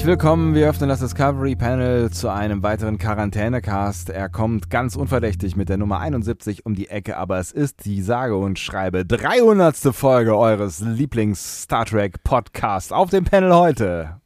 Herzlich 0.00 0.16
willkommen, 0.16 0.54
wir 0.54 0.66
öffnen 0.66 0.88
das 0.88 1.00
Discovery 1.00 1.56
Panel 1.56 2.08
zu 2.10 2.30
einem 2.30 2.62
weiteren 2.62 2.96
Quarantänecast. 2.96 4.08
Er 4.08 4.30
kommt 4.30 4.70
ganz 4.70 4.96
unverdächtig 4.96 5.56
mit 5.56 5.68
der 5.68 5.76
Nummer 5.76 6.00
71 6.00 6.64
um 6.64 6.74
die 6.74 6.88
Ecke, 6.88 7.18
aber 7.18 7.38
es 7.38 7.52
ist 7.52 7.84
die 7.84 8.00
sage 8.00 8.34
und 8.34 8.58
schreibe 8.58 9.04
300. 9.04 9.76
Folge 9.94 10.38
eures 10.38 10.80
Lieblings-Star 10.80 11.84
Trek 11.84 12.24
Podcasts 12.24 12.92
auf 12.92 13.10
dem 13.10 13.24
Panel 13.24 13.54
heute. 13.54 14.22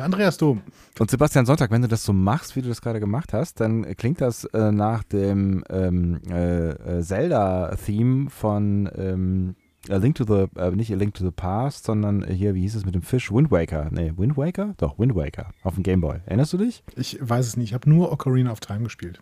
Andreas 0.00 0.38
Dom. 0.38 0.62
Und 0.98 1.10
Sebastian 1.10 1.44
Sonntag, 1.44 1.70
wenn 1.72 1.82
du 1.82 1.88
das 1.88 2.04
so 2.04 2.14
machst, 2.14 2.56
wie 2.56 2.62
du 2.62 2.68
das 2.68 2.80
gerade 2.80 3.00
gemacht 3.00 3.34
hast, 3.34 3.60
dann 3.60 3.84
klingt 3.98 4.22
das 4.22 4.44
äh, 4.44 4.72
nach 4.72 5.02
dem 5.02 5.62
ähm, 5.68 6.22
äh, 6.30 7.02
Zelda-Theme 7.02 8.30
von 8.30 8.88
ähm, 8.96 9.56
A 9.90 9.96
Link 9.96 10.16
to 10.16 10.24
the, 10.24 10.46
äh, 10.58 10.70
nicht 10.70 10.92
A 10.92 10.96
Link 10.96 11.14
to 11.14 11.24
the 11.24 11.30
Past, 11.30 11.84
sondern 11.84 12.26
hier, 12.26 12.54
wie 12.54 12.62
hieß 12.62 12.74
es 12.74 12.84
mit 12.86 12.94
dem 12.94 13.02
Fisch? 13.02 13.30
Wind 13.30 13.50
Waker. 13.50 13.88
Nee, 13.90 14.12
Wind 14.16 14.36
Waker? 14.36 14.74
Doch, 14.78 14.98
Wind 14.98 15.14
Waker. 15.14 15.50
Auf 15.62 15.74
dem 15.74 15.82
Game 15.82 16.00
Boy. 16.00 16.20
Erinnerst 16.26 16.52
du 16.52 16.58
dich? 16.58 16.82
Ich 16.96 17.18
weiß 17.20 17.46
es 17.46 17.56
nicht. 17.56 17.70
Ich 17.70 17.74
habe 17.74 17.88
nur 17.88 18.10
Ocarina 18.10 18.50
of 18.50 18.60
Time 18.60 18.84
gespielt. 18.84 19.20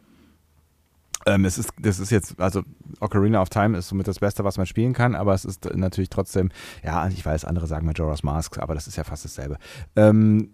Ähm, 1.27 1.45
es 1.45 1.59
ist, 1.59 1.71
das 1.81 1.99
ist 2.01 2.11
jetzt, 2.11 2.41
also 2.41 2.63
Ocarina 3.01 3.41
of 3.41 3.49
Time 3.49 3.79
ist 3.79 3.89
somit 3.89 4.09
das 4.09 4.19
Beste, 4.19 4.45
was 4.45 4.57
man 4.57 4.67
spielen 4.67 4.93
kann, 4.93 5.15
aber 5.15 5.35
es 5.35 5.45
ist 5.45 5.73
natürlich 5.75 6.11
trotzdem, 6.11 6.51
ja, 6.83 7.07
ich 7.09 7.25
weiß, 7.25 7.45
andere 7.45 7.67
sagen 7.67 7.87
Majora's 7.87 8.23
Mask, 8.23 8.59
aber 8.59 8.75
das 8.75 8.87
ist 8.87 8.97
ja 8.97 9.05
fast 9.05 9.25
dasselbe. 9.25 9.57
Ähm, 9.95 10.51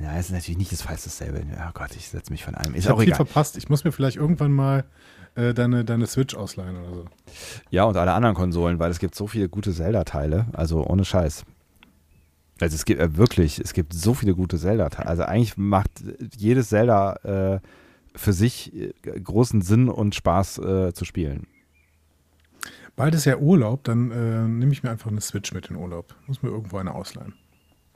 ja, 0.00 0.16
es 0.16 0.26
ist 0.26 0.32
natürlich 0.32 0.58
nicht 0.58 0.72
das 0.72 0.82
fast 0.82 1.06
dasselbe. 1.06 1.42
Ja, 1.56 1.70
Gott, 1.72 1.90
ich 1.96 2.08
setze 2.08 2.32
mich 2.32 2.44
von 2.44 2.54
einem. 2.54 2.74
Ist 2.74 2.84
ich 2.84 2.90
habe 2.90 3.00
viel 3.00 3.08
egal. 3.08 3.26
verpasst. 3.26 3.56
Ich 3.56 3.68
muss 3.68 3.84
mir 3.84 3.92
vielleicht 3.92 4.16
irgendwann 4.16 4.52
mal 4.52 4.84
äh, 5.34 5.54
deine, 5.54 5.84
deine 5.84 6.06
Switch 6.06 6.34
ausleihen 6.34 6.76
oder 6.76 6.94
so. 6.94 7.04
Ja, 7.70 7.84
und 7.84 7.96
alle 7.96 8.12
anderen 8.12 8.34
Konsolen, 8.34 8.78
weil 8.78 8.90
es 8.90 8.98
gibt 8.98 9.14
so 9.14 9.26
viele 9.26 9.48
gute 9.48 9.72
Zelda-Teile, 9.72 10.46
also 10.52 10.84
ohne 10.84 11.04
Scheiß. 11.04 11.44
Also 12.60 12.74
es 12.74 12.84
gibt 12.84 13.00
äh, 13.00 13.16
wirklich, 13.16 13.60
es 13.60 13.72
gibt 13.72 13.92
so 13.92 14.14
viele 14.14 14.34
gute 14.34 14.58
Zelda-Teile. 14.58 15.08
Also 15.08 15.22
eigentlich 15.24 15.56
macht 15.56 15.90
jedes 16.36 16.68
Zelda 16.68 17.56
äh, 17.56 17.60
für 18.14 18.32
sich 18.32 18.74
äh, 18.74 18.92
großen 19.02 19.62
Sinn 19.62 19.88
und 19.88 20.14
Spaß 20.14 20.58
äh, 20.58 20.92
zu 20.92 21.04
spielen. 21.04 21.46
Bald 22.96 23.14
ist 23.14 23.26
ja 23.26 23.36
Urlaub, 23.36 23.84
dann 23.84 24.10
äh, 24.10 24.48
nehme 24.48 24.72
ich 24.72 24.82
mir 24.82 24.90
einfach 24.90 25.10
eine 25.10 25.20
Switch 25.20 25.52
mit 25.52 25.70
in 25.70 25.76
Urlaub. 25.76 26.16
Muss 26.26 26.42
mir 26.42 26.48
irgendwo 26.48 26.78
eine 26.78 26.94
ausleihen. 26.94 27.34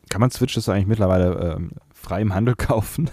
Kann 0.09 0.21
man 0.21 0.31
Switches 0.31 0.69
eigentlich 0.69 0.87
mittlerweile 0.87 1.57
ähm, 1.57 1.73
frei 2.03 2.21
im 2.21 2.35
Handel 2.35 2.55
kaufen? 2.57 3.11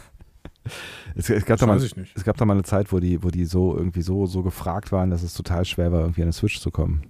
Es, 1.16 1.30
es, 1.30 1.46
gab 1.46 1.58
Das 1.58 1.62
da 1.62 1.66
mal, 1.68 1.78
es 1.82 2.24
gab 2.24 2.38
da 2.38 2.46
mal 2.46 2.54
eine 2.54 2.64
Zeit, 2.64 2.92
wo 2.92 3.00
die, 3.00 3.24
wo 3.24 3.30
die 3.30 3.46
so 3.46 3.76
irgendwie 3.76 4.02
so, 4.02 4.26
so 4.26 4.44
gefragt 4.44 4.92
waren, 4.92 5.10
dass 5.10 5.24
es 5.24 5.34
total 5.34 5.66
schwer 5.66 5.92
war, 5.92 6.02
irgendwie 6.02 6.22
an 6.22 6.28
eine 6.28 6.34
Switch 6.34 6.60
zu 6.60 6.70
kommen. 6.70 7.04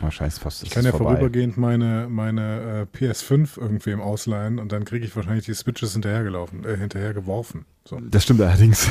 Oh, 0.00 0.10
scheiße, 0.10 0.40
fast 0.40 0.62
Ich 0.62 0.70
kann 0.70 0.84
ja 0.84 0.92
vorbei. 0.92 1.12
vorübergehend 1.12 1.56
meine, 1.56 2.06
meine 2.08 2.86
äh, 2.92 2.96
PS5 2.96 3.60
irgendwem 3.60 4.00
ausleihen 4.00 4.58
und 4.58 4.70
dann 4.70 4.84
kriege 4.84 5.04
ich 5.04 5.14
wahrscheinlich 5.16 5.44
die 5.44 5.54
Switches 5.54 5.92
hinterhergelaufen, 5.92 6.64
äh, 6.64 6.76
hinterhergeworfen. 6.76 7.64
So. 7.84 8.00
Das 8.00 8.22
stimmt 8.24 8.40
allerdings. 8.40 8.88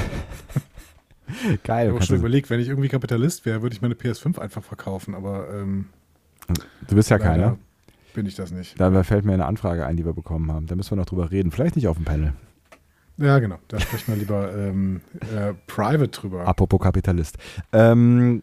Geil. 1.63 1.87
Ich 1.87 1.93
habe 1.93 2.03
schon 2.05 2.17
überlegt, 2.17 2.49
wenn 2.49 2.59
ich 2.59 2.67
irgendwie 2.67 2.89
Kapitalist 2.89 3.45
wäre, 3.45 3.61
würde 3.61 3.75
ich 3.75 3.81
meine 3.81 3.95
PS5 3.95 4.39
einfach 4.39 4.63
verkaufen, 4.63 5.15
aber 5.15 5.47
ähm, 5.53 5.87
Du 6.87 6.95
bist 6.95 7.09
ja 7.09 7.17
leider 7.17 7.29
keiner. 7.29 7.57
Bin 8.17 8.25
ich 8.25 8.33
das 8.33 8.51
nicht. 8.51 8.79
Dabei 8.79 9.03
fällt 9.03 9.25
mir 9.25 9.33
eine 9.33 9.45
Anfrage 9.45 9.85
ein, 9.85 9.95
die 9.95 10.03
wir 10.03 10.13
bekommen 10.13 10.51
haben. 10.51 10.65
Da 10.65 10.75
müssen 10.75 10.89
wir 10.89 10.95
noch 10.95 11.05
drüber 11.05 11.29
reden. 11.29 11.51
Vielleicht 11.51 11.75
nicht 11.75 11.87
auf 11.87 11.97
dem 11.97 12.05
Panel. 12.05 12.33
Ja, 13.17 13.37
genau. 13.37 13.57
Da 13.67 13.79
sprechen 13.79 14.07
wir 14.07 14.15
lieber 14.15 14.51
ähm, 14.57 15.01
äh, 15.35 15.53
private 15.67 16.07
drüber. 16.07 16.47
Apropos 16.47 16.79
Kapitalist. 16.81 17.37
Ähm, 17.71 18.41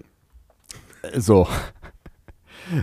so. 1.16 1.48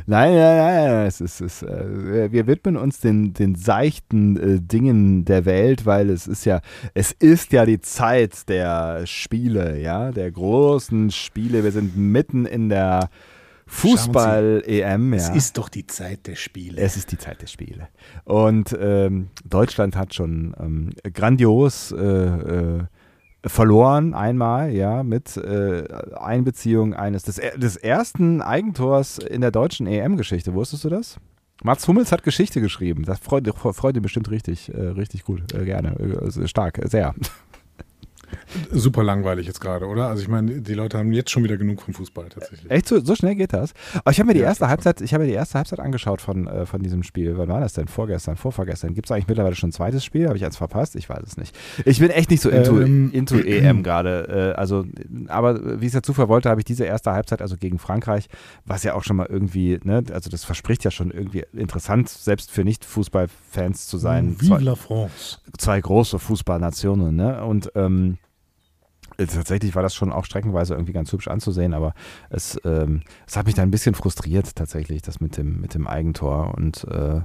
Nein, 0.06 0.36
nein, 0.36 0.58
nein, 0.58 1.08
es 1.08 1.22
ist, 1.22 1.40
es, 1.40 1.64
äh, 1.64 2.30
wir 2.30 2.46
widmen 2.46 2.76
uns 2.76 3.00
den, 3.00 3.34
den 3.34 3.56
seichten 3.56 4.38
äh, 4.38 4.60
Dingen 4.60 5.24
der 5.24 5.46
Welt, 5.46 5.86
weil 5.86 6.10
es 6.10 6.28
ist 6.28 6.44
ja, 6.44 6.60
es 6.94 7.14
ist 7.14 7.54
ja 7.54 7.66
die 7.66 7.80
Zeit 7.80 8.50
der 8.50 9.08
Spiele, 9.08 9.80
ja, 9.80 10.12
der 10.12 10.30
großen 10.30 11.10
Spiele. 11.10 11.64
Wir 11.64 11.72
sind 11.72 11.96
mitten 11.96 12.46
in 12.46 12.68
der 12.68 13.10
Fußball-EM, 13.72 15.14
ja. 15.14 15.18
Es 15.18 15.30
ist 15.30 15.58
doch 15.58 15.70
die 15.70 15.88
Zeit 15.88 16.28
der 16.28 16.36
Spiele. 16.36 16.82
Es 16.82 16.98
ist 16.98 17.12
die 17.12 17.18
Zeit 17.18 17.42
der 17.42 17.48
Spiele. 17.48 17.88
Und 18.26 18.78
ähm, 18.80 19.30
Deutschland 19.46 19.96
hat 19.96 20.14
schon 20.14 20.54
ähm, 20.60 20.90
grandios 21.14 21.92
äh, 21.94 21.98
äh, 21.98 22.84
verloren 23.46 24.14
einmal, 24.14 24.72
ja, 24.72 25.04
mit 25.04 25.38
äh, 25.38 25.86
Einbeziehung 26.16 26.94
eines 26.94 27.24
des, 27.24 27.40
des 27.56 27.78
ersten 27.78 28.42
Eigentors 28.42 29.18
in 29.18 29.40
der 29.40 29.52
deutschen 29.52 29.88
EM-Geschichte. 29.88 30.54
Wusstest 30.54 30.84
du 30.84 30.90
das? 30.90 31.18
Mats 31.64 31.88
Hummels 31.88 32.12
hat 32.12 32.24
Geschichte 32.24 32.60
geschrieben. 32.60 33.06
Das 33.06 33.20
freut, 33.20 33.48
freut 33.56 33.96
ihn 33.96 34.02
bestimmt 34.02 34.30
richtig, 34.30 34.72
äh, 34.74 34.82
richtig 34.82 35.24
gut. 35.24 35.54
Äh, 35.54 35.64
gerne. 35.64 35.96
Äh, 35.98 36.18
also 36.18 36.46
stark, 36.46 36.82
sehr. 36.84 37.16
Super 38.72 39.04
langweilig 39.04 39.48
jetzt 39.48 39.60
gerade, 39.62 39.86
oder? 39.88 40.08
Also 40.08 40.22
ich 40.22 40.28
meine, 40.28 40.62
die 40.62 40.74
Leute 40.74 40.98
haben 40.98 41.12
jetzt 41.14 41.30
schon 41.32 41.44
wieder 41.44 41.58
genug 41.58 41.82
vom 41.82 41.94
Fußball 41.94 42.30
tatsächlich. 42.30 42.70
Echt 42.70 42.88
so, 42.88 43.00
so 43.04 43.16
schnell 43.16 43.36
geht 43.36 43.54
das? 43.54 43.74
Aber 44.04 44.12
ich 44.12 44.20
habe 44.20 44.28
mir 44.28 44.34
die 44.34 44.40
Ja, 44.42 44.48
erste 44.48 44.68
Halbzeit, 44.68 45.02
ich 45.02 45.14
habe 45.14 45.24
mir 45.24 45.30
die 45.30 45.36
erste 45.36 45.58
Halbzeit 45.58 45.80
angeschaut 45.80 46.22
von, 46.22 46.48
äh, 46.48 46.66
von 46.66 46.82
diesem 46.82 47.04
Spiel. 47.04 47.38
Wann 47.38 47.50
war 47.50 47.60
das 47.60 47.74
denn? 47.74 47.88
Vorgestern, 47.88 48.36
vorvorgestern. 48.38 48.94
Gibt 48.94 49.08
es 49.08 49.12
eigentlich 49.12 49.28
mittlerweile 49.28 49.56
schon 49.56 49.70
ein 49.70 49.74
zweites 49.74 50.04
Spiel? 50.06 50.28
Habe 50.28 50.38
ich 50.38 50.46
eins 50.46 50.58
verpasst? 50.58 50.96
Ich 50.96 51.10
weiß 51.10 51.24
es 51.26 51.38
nicht. 51.38 51.56
Ich 51.86 52.00
bin 52.00 52.10
echt 52.10 52.30
nicht 52.30 52.42
so 52.42 52.50
into, 52.50 52.82
Ähm. 52.82 53.12
into 53.14 53.38
EM 53.40 53.84
gerade. 53.84 54.54
Äh, 54.56 54.60
also, 54.60 54.86
aber 55.28 55.82
wie 55.82 55.86
es 55.86 55.92
der 55.94 56.04
Zufall 56.04 56.28
wollte, 56.30 56.50
habe 56.50 56.62
ich 56.62 56.66
diese 56.66 56.84
erste 56.86 57.12
Halbzeit, 57.12 57.42
also 57.42 57.58
gegen 57.58 57.80
Frankreich, 57.80 58.28
was 58.66 58.84
ja 58.84 58.94
auch 58.96 59.04
schon 59.04 59.16
mal 59.18 59.28
irgendwie, 59.30 59.80
ne, 59.84 60.04
also 60.14 60.30
das 60.30 60.44
verspricht 60.44 60.84
ja 60.84 60.92
schon 60.92 61.12
irgendwie 61.12 61.44
interessant, 61.54 62.10
selbst 62.10 62.52
für 62.52 62.64
Nicht-Fußballfans 62.64 63.88
zu 63.88 63.98
sein. 63.98 64.36
Vive 64.40 64.48
Zwei- 64.56 64.62
la 64.64 64.76
France. 64.76 65.38
zwei 65.58 65.80
große 65.82 66.20
Fußballnationen, 66.20 67.16
ne? 67.16 67.44
Und 67.44 67.72
ähm, 67.76 68.18
äh, 68.18 68.21
tatsächlich 69.18 69.76
war 69.76 69.84
das 69.84 69.94
schon 69.96 70.12
auch 70.12 70.26
streckenweise 70.26 70.74
irgendwie 70.74 70.94
ganz 70.94 71.12
hübsch 71.12 71.28
anzusehen, 71.28 71.74
aber 71.74 71.94
es, 72.30 72.60
ähm, 72.66 73.02
es 73.28 73.36
hat 73.38 73.46
mich 73.46 73.56
dann 73.56 73.68
ein 73.68 73.72
bisschen 73.72 73.96
frustriert 73.96 74.56
tatsächlich, 74.56 75.02
das 75.02 75.20
mit 75.22 75.38
dem, 75.38 75.62
mit 75.62 75.74
dem 75.74 75.88
Eigentor 75.88 76.54
und 76.56 76.84
äh, 76.86 77.22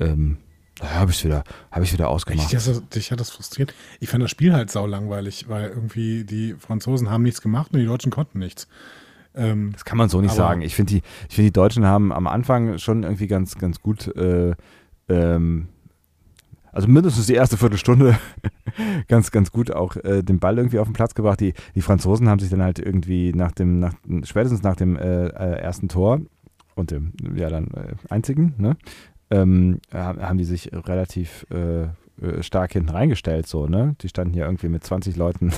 ähm, 0.00 0.38
da 0.80 0.90
habe 0.90 1.12
ich 1.12 1.24
wieder, 1.24 1.44
habe 1.70 1.84
ich 1.84 1.92
wieder 1.92 2.08
ausgemacht. 2.08 2.50
Dich, 2.52 2.66
hat- 2.66 2.94
dich 2.94 3.12
hat 3.12 3.20
das 3.20 3.30
frustriert. 3.30 3.72
Ich 4.00 4.08
fand 4.08 4.22
das 4.24 4.30
Spiel 4.32 4.52
halt 4.52 4.70
sau 4.72 4.86
langweilig, 4.86 5.48
weil 5.48 5.68
irgendwie 5.68 6.24
die 6.24 6.54
Franzosen 6.58 7.10
haben 7.10 7.22
nichts 7.22 7.40
gemacht 7.40 7.72
und 7.72 7.78
die 7.78 7.86
Deutschen 7.86 8.10
konnten 8.10 8.40
nichts. 8.40 8.66
Ähm, 9.36 9.70
Das 9.72 9.84
kann 9.84 9.98
man 9.98 10.08
so 10.08 10.20
nicht 10.20 10.34
sagen. 10.34 10.62
Ich 10.62 10.74
finde, 10.74 10.94
die, 10.94 11.02
ich 11.28 11.34
finde, 11.36 11.48
die 11.50 11.52
Deutschen 11.52 11.86
haben 11.86 12.12
am 12.12 12.26
Anfang 12.26 12.78
schon 12.78 13.04
irgendwie 13.04 13.28
ganz, 13.28 13.56
ganz 13.56 13.80
gut, 13.80 14.08
äh, 14.16 14.54
ähm, 15.08 15.68
also 16.72 16.88
mindestens 16.88 17.26
die 17.26 17.34
erste 17.34 17.56
Viertelstunde 17.56 18.18
ganz, 19.08 19.30
ganz 19.30 19.52
gut 19.52 19.70
auch 19.70 19.96
äh, 19.96 20.22
den 20.22 20.38
Ball 20.38 20.56
irgendwie 20.58 20.78
auf 20.78 20.88
den 20.88 20.94
Platz 20.94 21.14
gebracht. 21.14 21.40
Die, 21.40 21.54
die 21.74 21.82
Franzosen 21.82 22.28
haben 22.28 22.38
sich 22.38 22.50
dann 22.50 22.62
halt 22.62 22.78
irgendwie 22.78 23.32
nach 23.32 23.52
dem, 23.52 23.78
nach, 23.78 23.94
spätestens 24.24 24.62
nach 24.62 24.76
dem 24.76 24.96
äh, 24.96 25.26
äh, 25.26 25.60
ersten 25.60 25.88
Tor 25.88 26.20
und 26.74 26.90
dem, 26.90 27.12
ja 27.36 27.48
dann 27.50 27.68
äh, 27.68 27.94
einzigen, 28.08 28.54
ne, 28.58 28.76
ähm, 29.30 29.80
ha- 29.92 30.16
haben 30.20 30.38
die 30.38 30.44
sich 30.44 30.70
relativ 30.72 31.46
äh, 31.50 31.88
stark 32.40 32.72
hinten 32.72 32.90
reingestellt, 32.90 33.48
so, 33.48 33.66
ne? 33.66 33.96
Die 34.00 34.08
standen 34.08 34.34
ja 34.34 34.44
irgendwie 34.46 34.68
mit 34.68 34.84
20 34.84 35.16
Leuten 35.16 35.52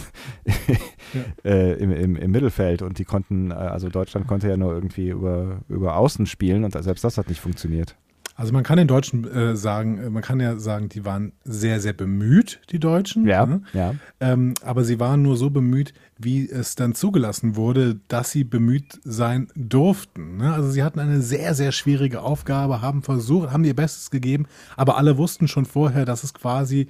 äh, 1.44 1.74
im, 1.74 1.90
im, 1.92 2.16
im 2.16 2.30
Mittelfeld 2.30 2.82
und 2.82 2.98
die 2.98 3.04
konnten, 3.04 3.52
also 3.52 3.88
Deutschland 3.88 4.26
konnte 4.26 4.48
ja 4.48 4.56
nur 4.56 4.72
irgendwie 4.72 5.08
über, 5.10 5.58
über 5.68 5.96
Außen 5.96 6.26
spielen 6.26 6.64
und 6.64 6.72
selbst 6.72 7.04
das 7.04 7.18
hat 7.18 7.28
nicht 7.28 7.40
funktioniert. 7.40 7.96
Also 8.36 8.52
man 8.52 8.62
kann 8.64 8.76
den 8.76 8.86
Deutschen 8.86 9.26
äh, 9.26 9.56
sagen, 9.56 9.98
äh, 9.98 10.10
man 10.10 10.22
kann 10.22 10.40
ja 10.40 10.58
sagen, 10.58 10.90
die 10.90 11.06
waren 11.06 11.32
sehr, 11.44 11.80
sehr 11.80 11.94
bemüht, 11.94 12.60
die 12.70 12.78
Deutschen. 12.78 13.26
Ja, 13.26 13.46
ne? 13.46 13.62
ja. 13.72 13.94
Ähm, 14.20 14.52
aber 14.62 14.84
sie 14.84 15.00
waren 15.00 15.22
nur 15.22 15.38
so 15.38 15.48
bemüht, 15.48 15.94
wie 16.18 16.48
es 16.48 16.74
dann 16.74 16.94
zugelassen 16.94 17.56
wurde, 17.56 17.98
dass 18.08 18.30
sie 18.30 18.44
bemüht 18.44 19.00
sein 19.04 19.48
durften. 19.56 20.36
Ne? 20.36 20.52
Also 20.52 20.70
sie 20.70 20.82
hatten 20.82 21.00
eine 21.00 21.22
sehr, 21.22 21.54
sehr 21.54 21.72
schwierige 21.72 22.20
Aufgabe, 22.20 22.82
haben 22.82 23.02
versucht, 23.02 23.50
haben 23.52 23.64
ihr 23.64 23.74
Bestes 23.74 24.10
gegeben, 24.10 24.46
aber 24.76 24.98
alle 24.98 25.16
wussten 25.16 25.48
schon 25.48 25.64
vorher, 25.64 26.04
dass 26.04 26.22
es 26.22 26.34
quasi 26.34 26.88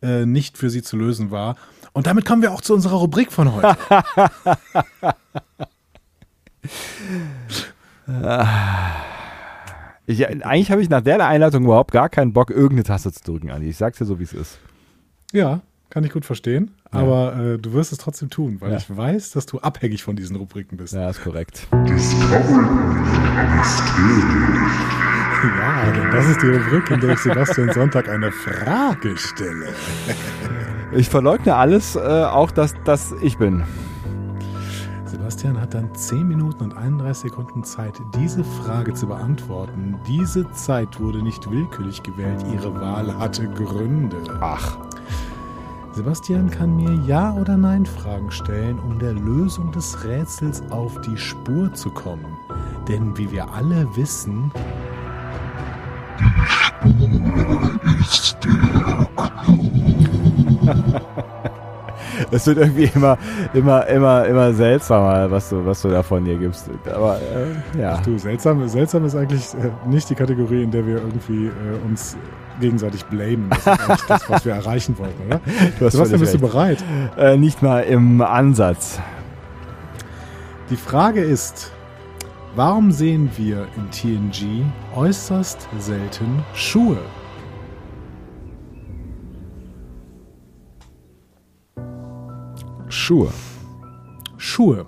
äh, 0.00 0.26
nicht 0.26 0.56
für 0.56 0.70
sie 0.70 0.82
zu 0.82 0.96
lösen 0.96 1.32
war. 1.32 1.56
Und 1.92 2.06
damit 2.06 2.24
kommen 2.24 2.42
wir 2.42 2.52
auch 2.52 2.60
zu 2.60 2.72
unserer 2.72 2.96
Rubrik 2.96 3.32
von 3.32 3.52
heute. 3.52 3.76
Ich, 10.06 10.26
eigentlich 10.26 10.70
habe 10.70 10.82
ich 10.82 10.90
nach 10.90 11.00
der 11.00 11.26
Einleitung 11.26 11.64
überhaupt 11.64 11.90
gar 11.92 12.08
keinen 12.08 12.32
Bock, 12.32 12.50
irgendeine 12.50 12.82
Taste 12.84 13.10
zu 13.12 13.22
drücken, 13.24 13.50
Andi. 13.50 13.68
Ich 13.68 13.76
sag's 13.78 13.98
dir 13.98 14.04
so, 14.04 14.18
wie 14.18 14.24
es 14.24 14.32
ist. 14.34 14.58
Ja, 15.32 15.60
kann 15.88 16.04
ich 16.04 16.12
gut 16.12 16.24
verstehen. 16.26 16.72
Ja. 16.92 17.00
Aber 17.00 17.36
äh, 17.36 17.58
du 17.58 17.72
wirst 17.72 17.92
es 17.92 17.98
trotzdem 17.98 18.28
tun, 18.28 18.56
weil 18.60 18.72
Ja. 18.72 18.76
ich 18.76 18.94
weiß, 18.94 19.30
dass 19.32 19.46
du 19.46 19.60
abhängig 19.60 20.02
von 20.02 20.14
diesen 20.16 20.36
Rubriken 20.36 20.76
bist. 20.76 20.92
Ja, 20.92 21.08
ist 21.08 21.22
korrekt. 21.24 21.66
Ja, 25.44 25.90
denn 25.92 26.10
das 26.10 26.26
ist 26.26 26.42
die 26.42 26.48
Rubrik, 26.48 26.90
in 26.90 27.00
der 27.00 27.10
ich 27.10 27.18
Sebastian 27.20 27.70
Sonntag 27.72 28.08
eine 28.08 28.32
Frage 28.32 29.16
stelle. 29.16 29.66
Ich 30.92 31.08
verleugne 31.08 31.54
alles, 31.54 31.96
äh, 31.96 31.98
auch 32.00 32.50
dass 32.50 32.74
das 32.84 33.14
ich 33.20 33.36
bin. 33.36 33.62
Sebastian 35.24 35.58
hat 35.58 35.72
dann 35.72 35.94
10 35.94 36.28
Minuten 36.28 36.64
und 36.64 36.76
31 36.76 37.30
Sekunden 37.30 37.64
Zeit, 37.64 37.94
diese 38.14 38.44
Frage 38.44 38.92
zu 38.92 39.06
beantworten. 39.06 39.98
Diese 40.06 40.52
Zeit 40.52 41.00
wurde 41.00 41.22
nicht 41.22 41.50
willkürlich 41.50 42.02
gewählt. 42.02 42.44
Ihre 42.52 42.78
Wahl 42.78 43.18
hatte 43.18 43.48
Gründe. 43.48 44.18
Ach, 44.42 44.76
Sebastian 45.92 46.50
kann 46.50 46.76
mir 46.76 46.92
Ja- 47.06 47.32
oder 47.32 47.56
Nein-Fragen 47.56 48.30
stellen, 48.30 48.78
um 48.80 48.98
der 48.98 49.14
Lösung 49.14 49.72
des 49.72 50.04
Rätsels 50.04 50.62
auf 50.68 51.00
die 51.00 51.16
Spur 51.16 51.72
zu 51.72 51.90
kommen. 51.90 52.36
Denn 52.86 53.16
wie 53.16 53.32
wir 53.32 53.50
alle 53.50 53.88
wissen, 53.96 54.52
es 62.34 62.46
wird 62.46 62.58
irgendwie 62.58 62.90
immer, 62.94 63.16
immer, 63.52 63.86
immer, 63.86 64.26
immer 64.26 64.52
seltsamer, 64.52 65.30
was 65.30 65.50
du, 65.50 65.64
was 65.64 65.82
du 65.82 65.88
da 65.88 66.02
von 66.02 66.24
dir 66.24 66.36
gibst. 66.36 66.68
Aber 66.92 67.16
äh, 67.16 67.80
ja. 67.80 68.00
du, 68.00 68.18
seltsam, 68.18 68.66
seltsam 68.68 69.04
ist 69.04 69.14
eigentlich 69.14 69.54
äh, 69.54 69.88
nicht 69.88 70.10
die 70.10 70.14
Kategorie, 70.14 70.62
in 70.62 70.70
der 70.70 70.86
wir 70.86 70.96
irgendwie 70.96 71.46
äh, 71.46 71.86
uns 71.86 72.16
gegenseitig 72.60 73.04
blamen. 73.06 73.50
Das 73.50 73.58
ist 73.58 73.68
eigentlich 73.68 74.02
das, 74.08 74.30
was 74.30 74.44
wir 74.44 74.54
erreichen 74.54 74.98
wollten, 74.98 75.26
oder? 75.26 75.40
Du 75.78 75.86
hast 75.86 75.92
Sebastian, 75.92 76.20
bist 76.20 76.34
du 76.34 76.38
bereit? 76.38 76.84
Äh, 77.16 77.36
nicht 77.36 77.62
mal 77.62 77.80
im 77.80 78.20
Ansatz. 78.20 79.00
Die 80.70 80.76
Frage 80.76 81.20
ist, 81.20 81.72
warum 82.54 82.90
sehen 82.90 83.30
wir 83.36 83.68
in 83.76 83.90
TNG 83.90 84.64
äußerst 84.94 85.68
selten 85.78 86.44
Schuhe? 86.54 86.98
Schuhe. 93.04 93.28
Schuhe. 94.38 94.86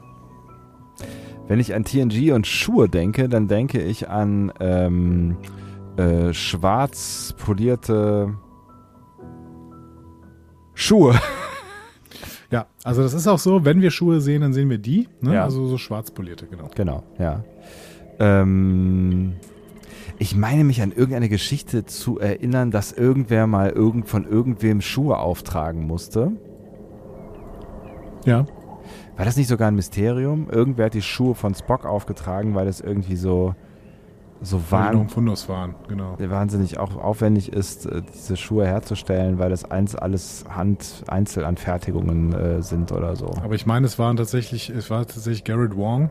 Wenn 1.49 1.61
ich 1.61 1.75
an 1.75 1.85
TNG 1.85 2.33
und 2.33 2.47
Schuhe 2.47 2.89
denke, 2.89 3.29
dann 3.29 3.47
denke 3.47 3.83
ich 3.83 4.09
an 4.09 4.51
ähm, 4.59 5.37
äh, 5.99 6.33
schwarz 6.33 7.35
polierte 7.37 8.35
Schuhe. 10.75 11.15
Ja, 12.49 12.67
also 12.85 13.03
das 13.03 13.13
ist 13.13 13.27
auch 13.27 13.41
so, 13.41 13.65
wenn 13.65 13.81
wir 13.81 13.91
Schuhe 13.91 14.21
sehen, 14.21 14.43
dann 14.43 14.53
sehen 14.53 14.71
wir 14.71 14.79
die, 14.79 15.09
ne? 15.21 15.35
Ja. 15.35 15.43
also 15.43 15.67
so 15.67 15.79
schwarz 15.79 16.13
polierte, 16.13 16.47
genau. 16.47 16.71
Genau, 16.77 17.03
ja. 17.19 17.43
Ähm, 18.21 19.33
ich 20.21 20.37
meine 20.37 20.63
mich 20.63 20.81
an 20.81 20.93
irgendeine 20.93 21.29
Geschichte 21.29 21.87
zu 21.87 22.21
erinnern, 22.21 22.71
dass 22.71 22.93
irgendwer 22.93 23.49
mal 23.49 23.71
irgend 23.71 24.07
von 24.07 24.25
irgendwem 24.25 24.81
Schuhe 24.81 25.19
auftragen 25.19 25.89
musste. 25.89 26.37
Ja, 28.27 28.45
War 29.17 29.25
das 29.25 29.37
nicht 29.37 29.49
sogar 29.49 29.69
ein 29.69 29.75
Mysterium? 29.77 30.49
Irgendwer 30.51 30.87
hat 30.87 30.95
die 30.95 31.03
Schuhe 31.03 31.35
von 31.35 31.55
Spock 31.55 31.87
aufgetragen, 31.87 32.55
weil 32.55 32.67
das 32.67 32.81
irgendwie 32.81 33.17
so, 33.17 33.55
so 34.43 34.61
wahn 34.71 35.09
Fundus 35.09 35.49
waren, 35.49 35.75
genau. 35.89 36.17
wahnsinnig 36.19 36.79
auch 36.79 36.97
aufwendig 36.97 37.51
ist, 37.53 37.87
äh, 37.87 38.03
diese 38.13 38.37
Schuhe 38.37 38.67
herzustellen, 38.67 39.39
weil 39.39 39.49
das 39.49 39.65
eins 39.71 39.95
alles 39.97 40.45
Hand 40.51 41.05
Einzelanfertigungen 41.09 42.33
äh, 42.35 42.63
sind 42.63 42.93
oder 42.93 43.17
so. 43.17 43.31
Aber 43.43 43.55
ich 43.55 43.65
meine, 43.65 43.87
es 43.87 43.99
waren 43.99 44.17
tatsächlich, 44.19 44.69
es 44.69 44.91
war 44.91 45.07
tatsächlich 45.07 45.45
Garrett 45.45 45.75
Wong, 45.77 46.11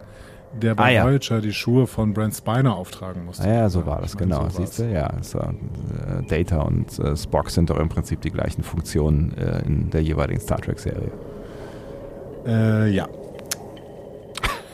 der 0.59 0.73
bei 0.73 0.85
Ah, 0.85 0.89
ja. 0.89 1.03
Voyager 1.05 1.41
die 1.41 1.53
Schuhe 1.53 1.85
von 1.85 2.13
Brent 2.13 2.33
Spiner 2.33 2.75
auftragen 2.75 3.25
musste. 3.25 3.43
Ah 3.43 3.53
ja, 3.53 3.69
so 3.69 3.85
war 3.85 4.01
das, 4.01 4.13
ich 4.13 4.19
meine, 4.19 4.31
genau. 4.31 4.49
so 4.49 4.57
war's. 4.59 4.75
Siehst 4.75 4.79
du, 4.79 4.91
ja. 4.91 5.11
So, 5.21 5.37
äh, 5.39 6.23
Data 6.27 6.61
und 6.61 6.97
äh, 6.97 7.15
Spock 7.15 7.51
sind 7.51 7.69
doch 7.69 7.77
im 7.79 7.89
Prinzip 7.89 8.21
die 8.21 8.31
gleichen 8.31 8.63
Funktionen 8.63 9.31
in 9.65 9.89
der 9.91 10.01
jeweiligen 10.01 10.39
Star 10.39 10.59
Trek-Serie. 10.59 11.11
Äh, 12.45 12.89
ja. 12.91 13.07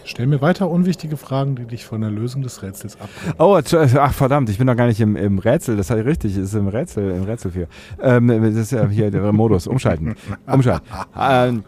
Stell 0.04 0.28
mir 0.28 0.42
weiter 0.42 0.70
unwichtige 0.70 1.16
Fragen, 1.16 1.56
die 1.56 1.66
dich 1.66 1.86
von 1.86 2.02
der 2.02 2.10
Lösung 2.12 2.42
des 2.42 2.62
Rätsels 2.62 2.98
abbringen. 3.00 3.36
Oh, 3.40 3.56
Entschu- 3.56 3.98
ach 3.98 4.14
verdammt, 4.14 4.50
ich 4.50 4.58
bin 4.58 4.68
doch 4.68 4.76
gar 4.76 4.88
nicht 4.88 5.00
im, 5.00 5.16
im 5.16 5.40
Rätsel. 5.40 5.78
Das 5.78 5.90
heißt 5.90 6.06
richtig, 6.06 6.36
ist 6.36 6.54
im 6.54 6.68
Rätsel, 6.68 7.12
im 7.12 7.24
Rätsel 7.24 7.52
4. 7.52 7.68
Ähm, 8.02 8.28
das 8.28 8.56
ist 8.56 8.72
ja 8.72 8.88
hier 8.90 9.10
der 9.10 9.32
Modus. 9.32 9.68
Umschalten. 9.68 10.16
Umschalten. 10.48 10.86
Ähm, 11.18 11.64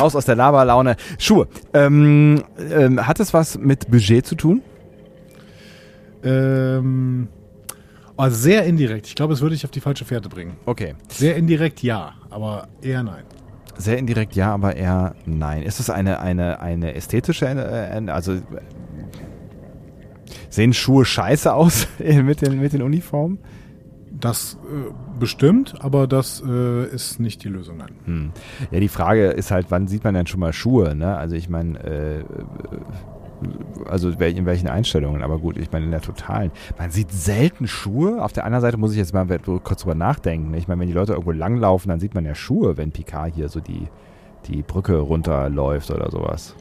raus 0.00 0.16
aus 0.16 0.24
der 0.24 0.34
Laberlaune. 0.34 0.96
Schuhe. 1.18 1.46
Ähm, 1.72 2.42
ähm, 2.58 3.06
hat 3.06 3.20
es 3.20 3.32
was 3.32 3.56
mit 3.56 3.88
Budget 3.88 4.26
zu 4.26 4.34
tun? 4.34 4.62
Ähm, 6.24 7.28
oh, 8.16 8.28
sehr 8.30 8.64
indirekt. 8.64 9.06
Ich 9.06 9.14
glaube, 9.14 9.34
es 9.34 9.40
würde 9.40 9.54
dich 9.54 9.64
auf 9.64 9.70
die 9.70 9.80
falsche 9.80 10.04
Fährte 10.04 10.28
bringen. 10.28 10.56
Okay. 10.66 10.94
Sehr 11.08 11.36
indirekt 11.36 11.82
ja, 11.84 12.14
aber 12.30 12.66
eher 12.80 13.02
nein. 13.04 13.22
Sehr 13.78 13.98
indirekt 13.98 14.34
ja, 14.36 14.52
aber 14.52 14.76
eher 14.76 15.14
nein. 15.24 15.62
Ist 15.62 15.80
es 15.80 15.90
eine, 15.90 16.20
eine, 16.20 16.60
eine 16.60 16.94
ästhetische, 16.94 17.46
äh, 17.46 18.10
also 18.10 18.32
äh, 18.34 18.40
sehen 20.50 20.72
Schuhe 20.72 21.04
scheiße 21.04 21.52
aus 21.52 21.88
mit 21.98 22.42
den, 22.42 22.60
mit 22.60 22.72
den 22.72 22.82
Uniformen? 22.82 23.38
Das 24.10 24.58
äh, 24.70 24.92
bestimmt, 25.18 25.74
aber 25.80 26.06
das 26.06 26.42
äh, 26.46 26.86
ist 26.86 27.18
nicht 27.18 27.42
die 27.42 27.48
Lösung, 27.48 27.78
nein. 27.78 27.94
Hm. 28.04 28.30
Ja, 28.70 28.78
die 28.78 28.88
Frage 28.88 29.28
ist 29.28 29.50
halt, 29.50 29.66
wann 29.70 29.88
sieht 29.88 30.04
man 30.04 30.14
denn 30.14 30.26
schon 30.26 30.38
mal 30.38 30.52
Schuhe? 30.52 30.94
Ne? 30.94 31.16
Also 31.16 31.34
ich 31.34 31.48
meine, 31.48 31.78
äh, 31.82 32.24
also 33.86 34.10
in 34.10 34.46
welchen 34.46 34.68
Einstellungen, 34.68 35.22
aber 35.22 35.38
gut, 35.38 35.56
ich 35.56 35.70
meine 35.72 35.84
in 35.84 35.90
der 35.90 36.00
totalen. 36.00 36.50
Man 36.78 36.90
sieht 36.90 37.10
selten 37.10 37.66
Schuhe. 37.66 38.22
Auf 38.22 38.32
der 38.32 38.44
anderen 38.44 38.62
Seite 38.62 38.76
muss 38.76 38.92
ich 38.92 38.98
jetzt 38.98 39.14
mal 39.14 39.26
kurz 39.62 39.82
drüber 39.82 39.94
nachdenken. 39.94 40.54
Ich 40.54 40.68
meine, 40.68 40.80
wenn 40.80 40.88
die 40.88 40.94
Leute 40.94 41.12
irgendwo 41.12 41.32
langlaufen, 41.32 41.88
dann 41.88 42.00
sieht 42.00 42.14
man 42.14 42.24
ja 42.24 42.34
Schuhe, 42.34 42.76
wenn 42.76 42.92
Picard 42.92 43.34
hier 43.34 43.48
so 43.48 43.60
die, 43.60 43.88
die 44.46 44.62
Brücke 44.62 44.98
runterläuft 44.98 45.90
oder 45.90 46.10
sowas. 46.10 46.54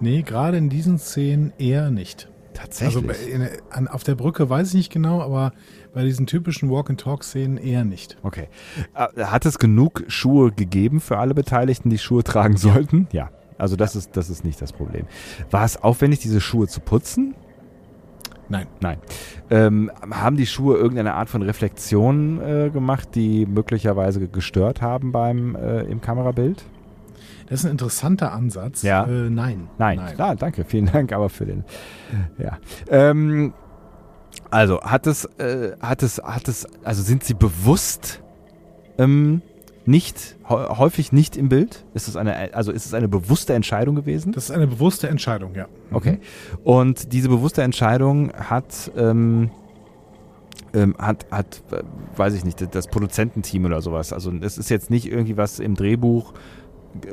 Nee, 0.00 0.22
gerade 0.22 0.58
in 0.58 0.68
diesen 0.68 0.98
Szenen 0.98 1.52
eher 1.58 1.90
nicht. 1.90 2.28
Tatsächlich. 2.56 3.08
Also 3.08 3.28
in, 3.28 3.48
an, 3.70 3.88
auf 3.88 4.02
der 4.02 4.14
Brücke 4.14 4.48
weiß 4.48 4.68
ich 4.68 4.74
nicht 4.74 4.92
genau, 4.92 5.20
aber 5.20 5.52
bei 5.92 6.04
diesen 6.04 6.26
typischen 6.26 6.70
Walk-and-Talk-Szenen 6.70 7.58
eher 7.58 7.84
nicht. 7.84 8.16
Okay. 8.22 8.48
Äh, 8.94 9.24
Hat 9.24 9.44
es 9.44 9.58
genug 9.58 10.04
Schuhe 10.08 10.52
gegeben 10.52 11.00
für 11.00 11.18
alle 11.18 11.34
Beteiligten, 11.34 11.90
die 11.90 11.98
Schuhe 11.98 12.24
tragen 12.24 12.56
sollten? 12.56 13.08
Ja. 13.12 13.30
Also 13.58 13.76
das 13.76 13.96
ist 13.96 14.16
das 14.16 14.30
ist 14.30 14.44
nicht 14.44 14.60
das 14.60 14.72
Problem. 14.72 15.06
War 15.50 15.64
es 15.64 15.82
aufwendig, 15.82 16.20
diese 16.20 16.40
Schuhe 16.40 16.68
zu 16.68 16.80
putzen? 16.80 17.34
Nein. 18.48 18.66
Nein. 18.80 18.98
Ähm, 19.50 19.90
haben 20.10 20.36
die 20.36 20.46
Schuhe 20.46 20.76
irgendeine 20.76 21.14
Art 21.14 21.28
von 21.28 21.42
Reflexion 21.42 22.40
äh, 22.40 22.70
gemacht, 22.70 23.08
die 23.14 23.44
möglicherweise 23.44 24.28
gestört 24.28 24.82
haben 24.82 25.10
beim 25.12 25.56
äh, 25.56 25.80
im 25.82 26.00
Kamerabild? 26.00 26.64
Das 27.48 27.60
ist 27.60 27.66
ein 27.66 27.72
interessanter 27.72 28.32
Ansatz. 28.32 28.82
Ja. 28.82 29.04
Äh, 29.04 29.30
nein. 29.30 29.68
Nein. 29.78 30.00
Klar, 30.14 30.36
danke. 30.36 30.64
Vielen 30.64 30.86
Dank 30.86 31.12
aber 31.12 31.28
für 31.28 31.46
den. 31.46 31.64
Ja. 32.38 32.58
Ähm, 32.88 33.52
also 34.50 34.80
hat 34.80 35.06
es, 35.06 35.24
äh, 35.38 35.72
hat 35.80 36.02
es, 36.02 36.18
hat 36.22 36.48
es, 36.48 36.66
also 36.84 37.02
sind 37.02 37.24
sie 37.24 37.34
bewusst 37.34 38.22
ähm, 38.98 39.42
nicht, 39.86 40.36
hä- 40.48 40.76
häufig 40.78 41.12
nicht 41.12 41.36
im 41.36 41.48
Bild? 41.48 41.84
Ist 41.94 42.08
es 42.08 42.16
eine, 42.16 42.54
also 42.54 42.72
ist 42.72 42.86
es 42.86 42.94
eine 42.94 43.08
bewusste 43.08 43.54
Entscheidung 43.54 43.94
gewesen? 43.94 44.32
Das 44.32 44.44
ist 44.44 44.50
eine 44.50 44.66
bewusste 44.66 45.08
Entscheidung, 45.08 45.54
ja. 45.54 45.66
Okay. 45.92 46.18
Und 46.64 47.12
diese 47.12 47.28
bewusste 47.28 47.62
Entscheidung 47.62 48.32
hat, 48.32 48.90
ähm, 48.96 49.50
ähm, 50.74 50.94
hat, 50.98 51.26
hat, 51.30 51.62
äh, 51.70 51.82
weiß 52.16 52.34
ich 52.34 52.44
nicht, 52.44 52.74
das 52.74 52.86
Produzententeam 52.88 53.64
oder 53.64 53.80
sowas. 53.80 54.12
Also 54.12 54.32
es 54.40 54.58
ist 54.58 54.68
jetzt 54.68 54.90
nicht 54.90 55.06
irgendwie 55.10 55.36
was 55.36 55.58
im 55.60 55.74
Drehbuch 55.74 56.32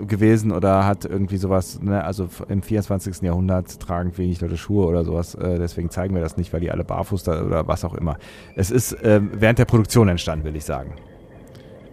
gewesen 0.07 0.51
oder 0.51 0.85
hat 0.85 1.03
irgendwie 1.05 1.35
sowas, 1.37 1.81
ne, 1.81 2.03
also 2.03 2.29
im 2.47 2.61
24. 2.61 3.21
Jahrhundert 3.21 3.79
tragen 3.81 4.17
wenig 4.17 4.39
Leute 4.39 4.55
Schuhe 4.55 4.85
oder 4.85 5.03
sowas, 5.03 5.35
äh, 5.35 5.57
deswegen 5.59 5.89
zeigen 5.89 6.15
wir 6.15 6.21
das 6.21 6.37
nicht, 6.37 6.53
weil 6.53 6.61
die 6.61 6.71
alle 6.71 6.85
barfuß 6.85 7.23
da 7.23 7.43
oder 7.43 7.67
was 7.67 7.83
auch 7.83 7.93
immer. 7.93 8.17
Es 8.55 8.71
ist 8.71 8.95
ähm, 9.03 9.31
während 9.33 9.59
der 9.59 9.65
Produktion 9.65 10.07
entstanden, 10.07 10.45
will 10.45 10.55
ich 10.55 10.63
sagen. 10.63 10.93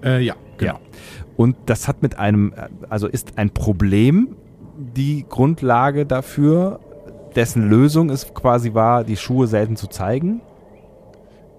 Äh, 0.02 0.22
ja, 0.22 0.34
genau. 0.58 0.74
Ja. 0.74 0.80
Und 1.36 1.56
das 1.66 1.88
hat 1.88 2.02
mit 2.02 2.18
einem, 2.18 2.52
äh, 2.54 2.68
also 2.88 3.06
ist 3.06 3.38
ein 3.38 3.50
Problem 3.50 4.36
die 4.76 5.26
Grundlage 5.28 6.06
dafür, 6.06 6.80
dessen 7.36 7.68
Lösung 7.68 8.10
es 8.10 8.32
quasi 8.34 8.74
war, 8.74 9.04
die 9.04 9.16
Schuhe 9.16 9.46
selten 9.46 9.76
zu 9.76 9.86
zeigen. 9.86 10.40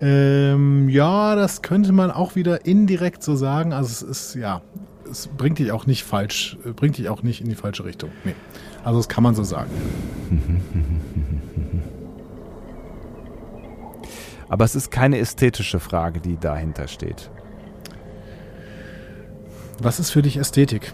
Ähm, 0.01 0.89
ja, 0.89 1.35
das 1.35 1.61
könnte 1.61 1.91
man 1.91 2.09
auch 2.09 2.35
wieder 2.35 2.65
indirekt 2.65 3.21
so 3.23 3.35
sagen. 3.35 3.71
Also 3.71 3.89
es 3.89 4.01
ist, 4.01 4.35
ja, 4.35 4.61
es 5.09 5.27
bringt 5.27 5.59
dich 5.59 5.71
auch 5.71 5.85
nicht 5.85 6.03
falsch, 6.03 6.57
äh, 6.65 6.71
bringt 6.71 6.97
dich 6.97 7.09
auch 7.09 7.21
nicht 7.21 7.41
in 7.41 7.49
die 7.49 7.55
falsche 7.55 7.85
Richtung. 7.85 8.09
Nee. 8.23 8.33
Also 8.83 8.97
das 8.99 9.07
kann 9.09 9.23
man 9.23 9.35
so 9.35 9.43
sagen. 9.43 9.69
Aber 14.49 14.65
es 14.65 14.75
ist 14.75 14.89
keine 14.91 15.19
ästhetische 15.19 15.79
Frage, 15.79 16.19
die 16.19 16.37
dahinter 16.37 16.87
steht. 16.87 17.29
Was 19.83 19.99
ist 19.99 20.11
für 20.11 20.21
dich 20.21 20.37
Ästhetik? 20.37 20.93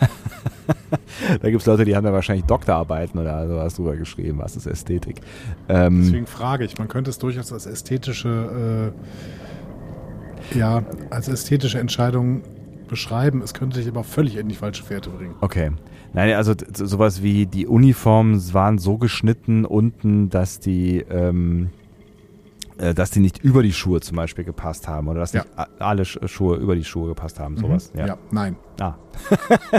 da 1.40 1.50
gibt 1.50 1.60
es 1.60 1.66
Leute, 1.66 1.84
die 1.84 1.94
haben 1.94 2.04
da 2.04 2.12
wahrscheinlich 2.12 2.44
Doktorarbeiten 2.44 3.20
oder 3.20 3.46
sowas 3.46 3.74
drüber 3.74 3.96
geschrieben. 3.96 4.38
Was 4.38 4.56
ist 4.56 4.66
Ästhetik? 4.66 5.20
Ähm, 5.68 6.02
Deswegen 6.02 6.26
frage 6.26 6.64
ich, 6.64 6.76
man 6.78 6.88
könnte 6.88 7.10
es 7.10 7.18
durchaus 7.18 7.52
als 7.52 7.66
ästhetische, 7.66 8.92
äh, 10.54 10.58
ja, 10.58 10.82
als 11.10 11.28
ästhetische 11.28 11.78
Entscheidung 11.78 12.42
beschreiben. 12.88 13.42
Es 13.42 13.54
könnte 13.54 13.78
dich 13.78 13.88
aber 13.88 14.02
völlig 14.02 14.36
in 14.36 14.48
die 14.48 14.56
falsche 14.56 14.82
Fährte 14.82 15.10
bringen. 15.10 15.36
Okay. 15.40 15.70
Nein, 16.12 16.32
also 16.34 16.54
sowas 16.74 17.22
wie 17.22 17.46
die 17.46 17.68
Uniformen 17.68 18.42
waren 18.52 18.78
so 18.78 18.98
geschnitten 18.98 19.64
unten, 19.64 20.28
dass 20.28 20.58
die, 20.58 21.04
ähm, 21.08 21.70
äh, 21.70 21.79
dass 22.94 23.10
die 23.10 23.20
nicht 23.20 23.38
über 23.38 23.62
die 23.62 23.72
Schuhe 23.72 24.00
zum 24.00 24.16
Beispiel 24.16 24.44
gepasst 24.44 24.88
haben 24.88 25.08
oder 25.08 25.20
dass 25.20 25.32
Ja. 25.32 25.42
nicht 25.44 25.56
alle 25.80 26.02
Sch- 26.04 26.26
Schuhe 26.28 26.56
über 26.56 26.74
die 26.74 26.84
Schuhe 26.84 27.08
gepasst 27.08 27.38
haben, 27.40 27.56
sowas. 27.56 27.92
Ja. 27.94 28.16
nein. 28.30 28.56
Ah. 28.80 28.94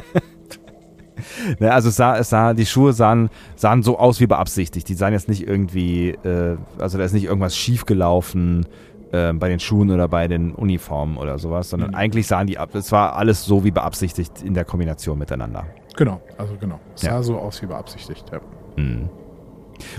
ne, 1.59 1.71
also 1.71 1.89
es 1.89 1.95
sah, 1.95 2.17
es 2.17 2.29
sah, 2.29 2.53
die 2.53 2.65
Schuhe 2.65 2.93
sahen, 2.93 3.29
sahen 3.55 3.83
so 3.83 3.97
aus 3.99 4.19
wie 4.19 4.27
beabsichtigt. 4.27 4.87
Die 4.89 4.93
sahen 4.93 5.13
jetzt 5.13 5.29
nicht 5.29 5.47
irgendwie, 5.47 6.09
äh, 6.09 6.57
also 6.79 6.97
da 6.97 7.03
ist 7.03 7.13
nicht 7.13 7.25
irgendwas 7.25 7.55
schiefgelaufen 7.55 8.65
äh, 9.11 9.33
bei 9.33 9.49
den 9.49 9.59
Schuhen 9.59 9.91
oder 9.91 10.07
bei 10.07 10.27
den 10.27 10.53
Uniformen 10.55 11.17
oder 11.17 11.37
sowas, 11.37 11.69
sondern 11.69 11.89
Mhm. 11.89 11.95
eigentlich 11.95 12.27
sahen 12.27 12.47
die 12.47 12.57
ab, 12.57 12.73
es 12.75 12.91
war 12.91 13.15
alles 13.15 13.45
so 13.45 13.63
wie 13.63 13.71
beabsichtigt 13.71 14.41
in 14.41 14.53
der 14.53 14.65
Kombination 14.65 15.17
miteinander. 15.19 15.65
Genau, 15.97 16.21
also 16.37 16.55
genau. 16.59 16.79
Es 16.95 17.01
Ja. 17.03 17.11
sah 17.13 17.23
so 17.23 17.37
aus 17.37 17.61
wie 17.61 17.67
beabsichtigt. 17.67 18.25
Ja. 18.31 18.39
Mhm. 18.81 19.09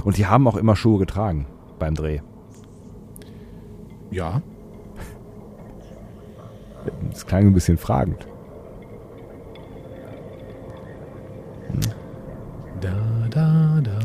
Und 0.05 0.17
die 0.17 0.27
haben 0.27 0.47
auch 0.49 0.57
immer 0.57 0.77
Schuhe 0.77 0.99
getragen 0.99 1.47
beim 1.79 1.95
Dreh. 1.95 2.21
Ja. 4.13 4.41
Das 7.11 7.27
klang 7.27 7.47
ein 7.47 7.53
bisschen 7.55 7.79
fragend. 7.79 8.27
Da, 12.81 12.91
da, 13.31 13.81
da, 13.83 13.99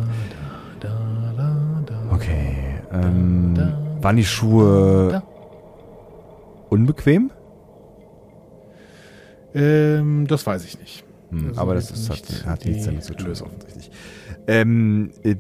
da, 0.80 0.80
da, 0.80 1.34
da, 1.36 1.84
da. 1.86 2.16
Okay. 2.16 2.56
Ähm, 2.92 3.54
Da, 3.56 3.78
waren 4.02 4.16
die 4.18 4.24
Schuhe 4.26 5.10
da. 5.12 5.24
unbequem? 6.70 7.32
Ähm, 9.54 10.28
das 10.28 10.46
weiß 10.46 10.66
ich 10.66 10.80
nicht. 10.80 11.04
Hm, 11.32 11.50
Das 11.50 11.58
aber 11.58 11.74
das 11.74 11.90
ist, 11.92 12.10
nicht 12.10 12.46
hat, 12.46 12.46
hat 12.46 12.64
die 12.64 12.70
nichts 12.70 12.86
damit 12.86 13.04
zu 13.04 13.16
tun, 13.16 13.32
offensichtlich. 13.32 13.92
Ähm, 14.48 15.12
äh, 15.24 15.36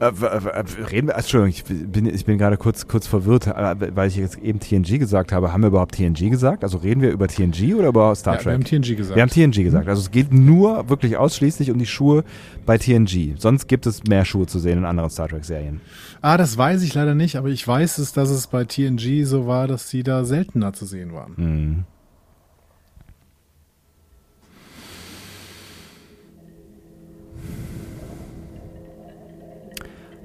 reden 0.00 1.08
wir, 1.08 1.14
Entschuldigung, 1.14 1.48
ich 1.48 1.64
bin, 1.64 2.06
ich 2.06 2.24
bin 2.24 2.38
gerade 2.38 2.56
kurz, 2.56 2.88
kurz 2.88 3.06
verwirrt, 3.06 3.46
äh, 3.46 3.76
weil 3.94 4.08
ich 4.08 4.16
jetzt 4.16 4.38
eben 4.38 4.58
TNG 4.60 4.98
gesagt 4.98 5.30
habe. 5.32 5.52
Haben 5.52 5.62
wir 5.62 5.68
überhaupt 5.68 5.94
TNG 5.94 6.30
gesagt? 6.30 6.64
Also 6.64 6.78
reden 6.78 7.02
wir 7.02 7.10
über 7.10 7.28
TNG 7.28 7.74
oder 7.74 7.88
über 7.88 8.14
Star 8.14 8.34
Ja, 8.34 8.40
wir 8.40 8.44
Trek? 8.44 8.54
haben 8.54 8.64
TNG 8.64 8.96
gesagt. 8.96 9.16
Wir 9.16 9.22
haben 9.22 9.30
TNG 9.30 9.62
gesagt. 9.64 9.88
Also 9.88 10.00
es 10.00 10.10
geht 10.10 10.32
nur 10.32 10.88
wirklich 10.88 11.16
ausschließlich 11.16 11.70
um 11.70 11.78
die 11.78 11.86
Schuhe 11.86 12.24
bei 12.66 12.78
TNG. 12.78 13.34
Sonst 13.38 13.68
gibt 13.68 13.86
es 13.86 14.04
mehr 14.04 14.24
Schuhe 14.24 14.46
zu 14.46 14.58
sehen 14.58 14.78
in 14.78 14.84
anderen 14.84 15.10
Star 15.10 15.28
Trek-Serien. 15.28 15.80
ah, 16.22 16.36
das 16.36 16.56
weiß 16.56 16.82
ich 16.82 16.94
leider 16.94 17.14
nicht, 17.14 17.36
aber 17.36 17.48
ich 17.48 17.66
weiß 17.66 17.98
es, 17.98 18.12
dass 18.12 18.30
es 18.30 18.46
bei 18.46 18.64
TNG 18.64 19.24
so 19.24 19.46
war, 19.46 19.66
dass 19.68 19.90
sie 19.90 20.02
da 20.02 20.24
seltener 20.24 20.72
zu 20.72 20.86
sehen 20.86 21.12
waren. 21.12 21.36
Hm. 21.36 21.84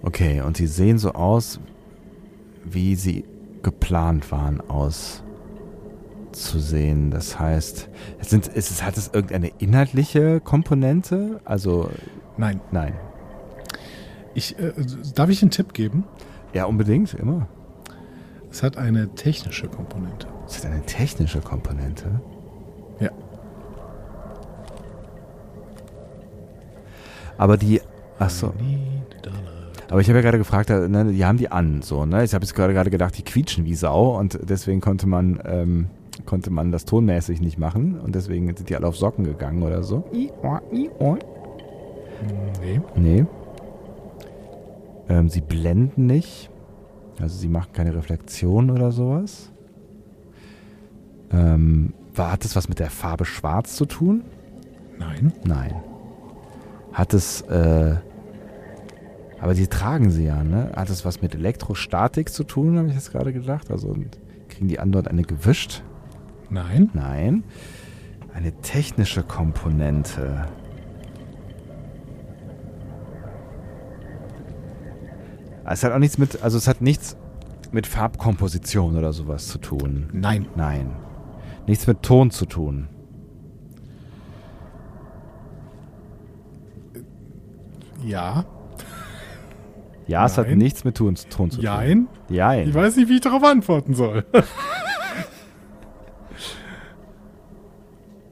Okay, 0.06 0.40
und 0.42 0.56
sie 0.56 0.68
sehen 0.68 1.00
so 1.00 1.14
aus, 1.14 1.60
wie 2.64 2.96
sie 2.96 3.26
geplant 3.64 4.32
waren 4.32 4.62
auszusehen. 6.32 7.10
Das 7.10 7.40
heißt, 7.40 7.90
es 8.20 8.30
sind, 8.30 8.48
ist 8.48 8.70
es, 8.70 8.84
hat 8.84 8.98
es 8.98 9.08
irgendeine 9.08 9.48
inhaltliche 9.58 10.40
Komponente? 10.42 11.42
Also, 11.44 11.90
Nein. 12.38 12.62
nein. 12.72 12.94
Ich, 14.36 14.60
äh, 14.60 14.74
darf 15.16 15.30
ich 15.30 15.42
einen 15.42 15.50
Tipp 15.50 15.74
geben? 15.74 16.04
Ja, 16.54 16.66
unbedingt, 16.66 17.16
immer. 17.16 17.48
Es 18.52 18.62
hat 18.62 18.78
eine 18.78 19.10
technische 19.16 19.68
Komponente. 19.68 20.28
Es 20.48 20.60
hat 20.60 20.72
eine 20.72 20.84
technische 20.84 21.42
Komponente. 21.42 22.22
Ja. 23.00 23.10
Aber 27.40 27.58
die, 27.58 27.82
ach 28.20 28.30
so. 28.30 28.54
Aber 29.96 30.02
ich 30.02 30.10
habe 30.10 30.18
ja 30.18 30.24
gerade 30.24 30.38
gefragt, 30.38 30.70
äh, 30.72 30.90
ne, 30.90 31.06
die 31.06 31.24
haben 31.24 31.38
die 31.38 31.50
an, 31.50 31.82
so, 31.82 32.06
ne? 32.06 32.26
Ich 32.26 32.34
habe 32.34 32.44
jetzt 32.44 32.54
gerade 32.54 32.74
gerade 32.74 32.90
gedacht, 32.90 33.18
die 33.18 33.22
quietschen 33.22 33.64
wie 33.64 33.76
Sau 33.76 34.20
und 34.20 34.38
deswegen 34.44 34.82
konnte 34.82 35.08
man, 35.08 35.40
ähm, 35.46 35.88
konnte 36.26 36.50
man 36.50 36.74
das 36.74 36.84
tonmäßig 36.84 37.40
nicht 37.40 37.58
machen 37.58 37.98
und 38.02 38.14
deswegen 38.14 38.54
sind 38.58 38.70
die 38.70 38.76
alle 38.76 38.88
auf 38.88 38.98
Socken 38.98 39.24
gegangen 39.24 39.64
oder 39.64 39.84
so. 39.84 40.04
Nee. 42.60 42.82
Nee. 42.98 43.26
Ähm, 45.08 45.30
sie 45.30 45.40
blenden 45.40 46.08
nicht. 46.08 46.50
Also 47.22 47.38
sie 47.38 47.48
machen 47.48 47.72
keine 47.72 47.96
Reflexion 47.96 48.72
oder 48.72 48.92
sowas. 48.92 49.50
Ähm, 51.32 51.94
war, 52.14 52.34
hat 52.34 52.44
es 52.44 52.58
was 52.58 52.68
mit 52.68 52.80
der 52.80 52.90
Farbe 52.90 53.24
Schwarz 53.24 53.78
zu 53.78 53.86
tun? 53.86 54.26
Nein. 55.00 55.32
Nein. 55.46 55.74
Hat 56.92 57.14
es, 57.14 57.44
äh, 57.44 57.96
aber 59.46 59.54
die 59.54 59.68
tragen 59.68 60.10
sie 60.10 60.26
ja, 60.26 60.44
ne? 60.44 60.72
Hat 60.76 60.90
es 60.90 61.06
was 61.06 61.22
mit 61.22 61.36
Elektrostatik 61.36 62.30
zu 62.30 62.44
tun, 62.44 62.80
habe 62.80 62.88
ich 62.88 62.96
jetzt 62.96 63.12
gerade 63.12 63.32
gedacht? 63.32 63.70
Also 63.70 63.96
kriegen 64.50 64.68
die 64.68 64.80
anderen 64.80 65.06
eine 65.06 65.22
gewischt? 65.22 65.84
Nein. 66.50 66.90
Nein. 66.96 67.44
Eine 68.34 68.54
technische 68.62 69.22
Komponente. 69.22 70.48
Es 75.64 75.84
hat 75.84 75.92
auch 75.92 76.00
nichts 76.00 76.18
mit, 76.18 76.42
also 76.42 76.58
es 76.58 76.68
hat 76.68 76.82
nichts 76.82 77.16
mit 77.72 77.86
Farbkomposition 77.86 78.98
oder 78.98 79.14
sowas 79.14 79.48
zu 79.48 79.60
tun. 79.60 80.10
Nein. 80.12 80.48
Nein. 80.56 80.90
Nichts 81.68 81.86
mit 81.86 82.02
Ton 82.02 82.32
zu 82.32 82.48
tun. 82.48 82.88
Ja. 88.04 88.44
Ja, 90.08 90.26
es 90.26 90.38
hat 90.38 90.48
Nein. 90.48 90.60
nichts 90.60 90.84
mit 90.84 90.98
Ton, 90.98 91.16
Ton 91.16 91.50
zu 91.50 91.58
tun. 91.58 91.64
Jein. 91.64 92.08
Jein. 92.30 92.70
Ich 92.70 92.76
weiß 92.76 92.96
nicht, 92.96 93.10
wie 93.10 93.16
ich 93.16 93.22
darauf 93.22 93.44
antworten 93.44 93.94
soll. 93.94 94.26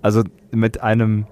Also 0.03 0.23
mit 0.51 0.81
einem. 0.81 1.25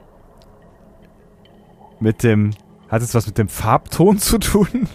Mit 1.99 2.23
dem. 2.23 2.51
Hat 2.87 3.01
es 3.01 3.13
was 3.13 3.27
mit 3.27 3.37
dem 3.37 3.49
Farbton 3.49 4.17
zu 4.17 4.37
tun? 4.39 4.87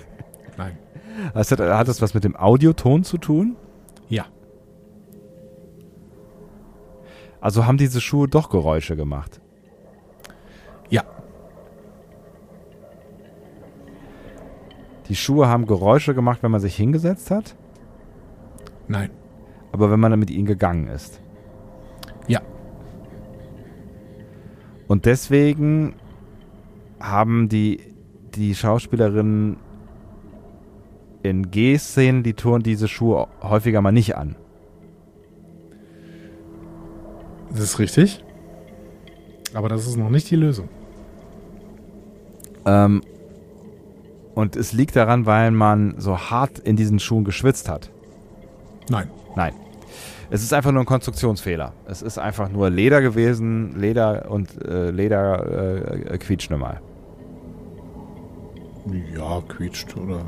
Nein. 0.57 0.79
Es 1.35 1.53
hat, 1.53 1.61
hat 1.61 1.87
es 1.87 2.03
was 2.03 2.15
mit 2.15 2.25
dem 2.25 2.37
Audioton 2.37 3.05
zu 3.05 3.19
tun? 3.19 3.57
Ja. 4.09 4.25
Also 7.41 7.67
haben 7.67 7.77
diese 7.79 8.01
Schuhe 8.01 8.29
doch 8.29 8.49
Geräusche 8.51 8.97
gemacht. 8.97 9.41
Die 15.09 15.17
Schuhe 15.17 15.49
haben 15.49 15.67
Geräusche 15.67 16.15
gemacht, 16.15 16.43
wenn 16.43 16.51
man 16.51 16.61
sich 16.61 16.77
hingesetzt 16.77 17.31
hat, 17.31 17.55
Nein. 18.89 19.11
aber 19.73 19.91
wenn 19.91 20.01
man 20.01 20.11
dann 20.11 20.21
mit 20.21 20.31
ihnen 20.31 20.47
gegangen 20.47 20.89
ist. 20.89 21.21
Ja. 22.27 22.41
Und 24.89 25.07
deswegen 25.07 25.95
haben 27.01 27.49
die, 27.49 27.81
die 28.35 28.55
Schauspielerinnen 28.55 29.59
in 31.23 31.51
G-Szenen 31.51 32.23
die 32.23 32.35
Touren 32.35 32.63
diese 32.63 32.89
Schuhe 32.89 33.29
häufiger 33.43 33.83
mal 33.83 33.93
nicht 33.93 34.17
an. 34.17 34.37
Das 37.51 37.61
ist 37.61 37.79
richtig. 37.79 38.25
Aber 39.55 39.69
das 39.69 39.87
ist 39.87 39.97
noch 39.97 40.11
nicht 40.11 40.31
die 40.31 40.37
Lösung. 40.37 40.69
Ähm, 42.65 43.03
und 44.37 44.55
es 44.55 44.75
liegt 44.75 44.95
daran, 44.95 45.25
weil 45.25 45.51
man 45.51 45.95
so 45.97 46.19
hart 46.19 46.59
in 46.59 46.77
diesen 46.77 46.99
Schuhen 46.99 47.25
geschwitzt 47.25 47.71
hat. 47.71 47.91
Nein. 48.91 49.09
Nein. 49.35 49.55
Es 50.29 50.43
ist 50.43 50.53
einfach 50.53 50.73
nur 50.73 50.83
ein 50.83 50.87
Konstruktionsfehler. 50.87 51.73
Es 51.87 52.03
ist 52.03 52.19
einfach 52.19 52.51
nur 52.51 52.69
Leder 52.69 53.01
gewesen, 53.01 53.81
Leder 53.81 54.31
und 54.31 54.63
äh, 54.63 54.91
Leder 54.91 56.11
äh, 56.13 56.19
quietscht 56.19 56.51
nun 56.51 56.61
mal. 56.61 56.83
Ja, 59.15 59.41
quietscht 59.49 59.97
oder 59.97 60.21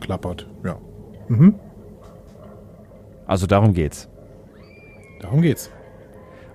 klappert. 0.00 0.46
Ja. 0.62 0.78
Mhm. 1.26 1.56
Also 3.26 3.48
darum 3.48 3.74
geht's. 3.74 4.08
Darum 5.20 5.42
geht's. 5.42 5.68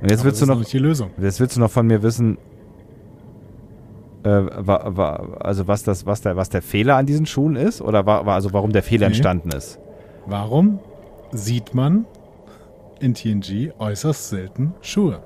Und 0.01 0.09
jetzt 0.09 0.21
Aber 0.21 0.27
willst 0.27 0.41
das 0.41 0.47
du 0.47 0.53
noch, 0.53 0.59
nicht 0.59 0.71
die 0.71 0.79
Lösung. 0.79 1.11
jetzt 1.17 1.41
willst 1.41 1.57
du 1.57 1.59
noch 1.59 1.69
von 1.69 1.85
mir 1.85 2.01
wissen, 2.01 2.37
Äh, 4.23 4.29
wa, 4.29 4.83
wa, 4.95 5.15
also 5.39 5.67
was 5.67 5.83
das, 5.83 6.05
was 6.05 6.21
der, 6.21 6.35
was 6.35 6.49
der 6.49 6.61
Fehler 6.61 6.95
an 6.97 7.05
diesen 7.05 7.25
Schuhen 7.25 7.55
ist? 7.55 7.81
Oder 7.81 8.05
wa, 8.05 8.21
also 8.21 8.53
warum 8.53 8.71
der 8.71 8.83
Fehler 8.83 9.07
Nee. 9.07 9.13
entstanden 9.13 9.49
ist? 9.49 9.79
Warum 10.27 10.79
sieht 11.31 11.73
man 11.73 12.05
in 12.99 13.13
TNG 13.15 13.71
äußerst 13.79 14.29
selten 14.29 14.73
Schuhe? 14.81 15.23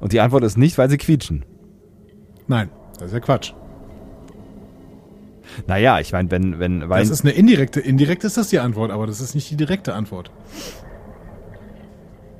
Und 0.00 0.12
die 0.12 0.20
Antwort 0.20 0.44
ist 0.44 0.56
nicht, 0.56 0.78
weil 0.78 0.88
sie 0.88 0.96
quietschen. 0.98 1.44
Nein, 2.46 2.70
das 2.98 3.08
ist 3.08 3.14
ja 3.14 3.20
Quatsch. 3.20 3.52
Naja, 5.66 5.98
ich 5.98 6.12
meine, 6.12 6.30
wenn, 6.30 6.58
wenn, 6.60 6.88
weil. 6.88 7.00
Das 7.00 7.10
ist 7.10 7.22
eine 7.24 7.32
indirekte, 7.32 7.80
indirekt 7.80 8.22
ist 8.22 8.36
das 8.36 8.48
die 8.48 8.60
Antwort, 8.60 8.90
aber 8.92 9.06
das 9.06 9.20
ist 9.20 9.34
nicht 9.34 9.50
die 9.50 9.56
direkte 9.56 9.94
Antwort. 9.94 10.30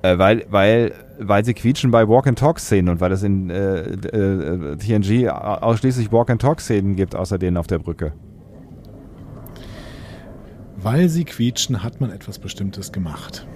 Äh, 0.02 0.18
weil, 0.18 0.46
weil, 0.48 0.92
weil 1.18 1.44
sie 1.44 1.54
quietschen 1.54 1.90
bei 1.90 2.08
Walk-and-Talk-Szenen 2.08 2.88
und 2.88 3.00
weil 3.00 3.12
es 3.12 3.22
in 3.22 3.50
äh, 3.50 3.80
äh, 3.80 4.76
TNG 4.76 5.28
ausschließlich 5.28 6.12
Walk-and-Talk-Szenen 6.12 6.94
gibt, 6.94 7.16
außer 7.16 7.38
denen 7.38 7.56
auf 7.56 7.66
der 7.66 7.78
Brücke. 7.78 8.12
Weil 10.76 11.08
sie 11.08 11.24
quietschen, 11.24 11.82
hat 11.82 12.00
man 12.00 12.12
etwas 12.12 12.38
Bestimmtes 12.38 12.92
gemacht. 12.92 13.46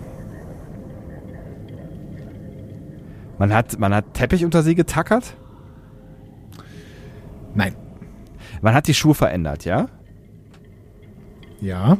Man 3.38 3.54
hat, 3.54 3.78
man 3.78 3.94
hat 3.94 4.14
Teppich 4.14 4.44
unter 4.44 4.62
sie 4.62 4.74
getackert, 4.74 5.36
Nein. 7.54 7.74
man 8.60 8.74
hat 8.74 8.86
die 8.88 8.94
Schuhe 8.94 9.14
verändert, 9.14 9.64
ja? 9.64 9.88
Ja. 11.60 11.98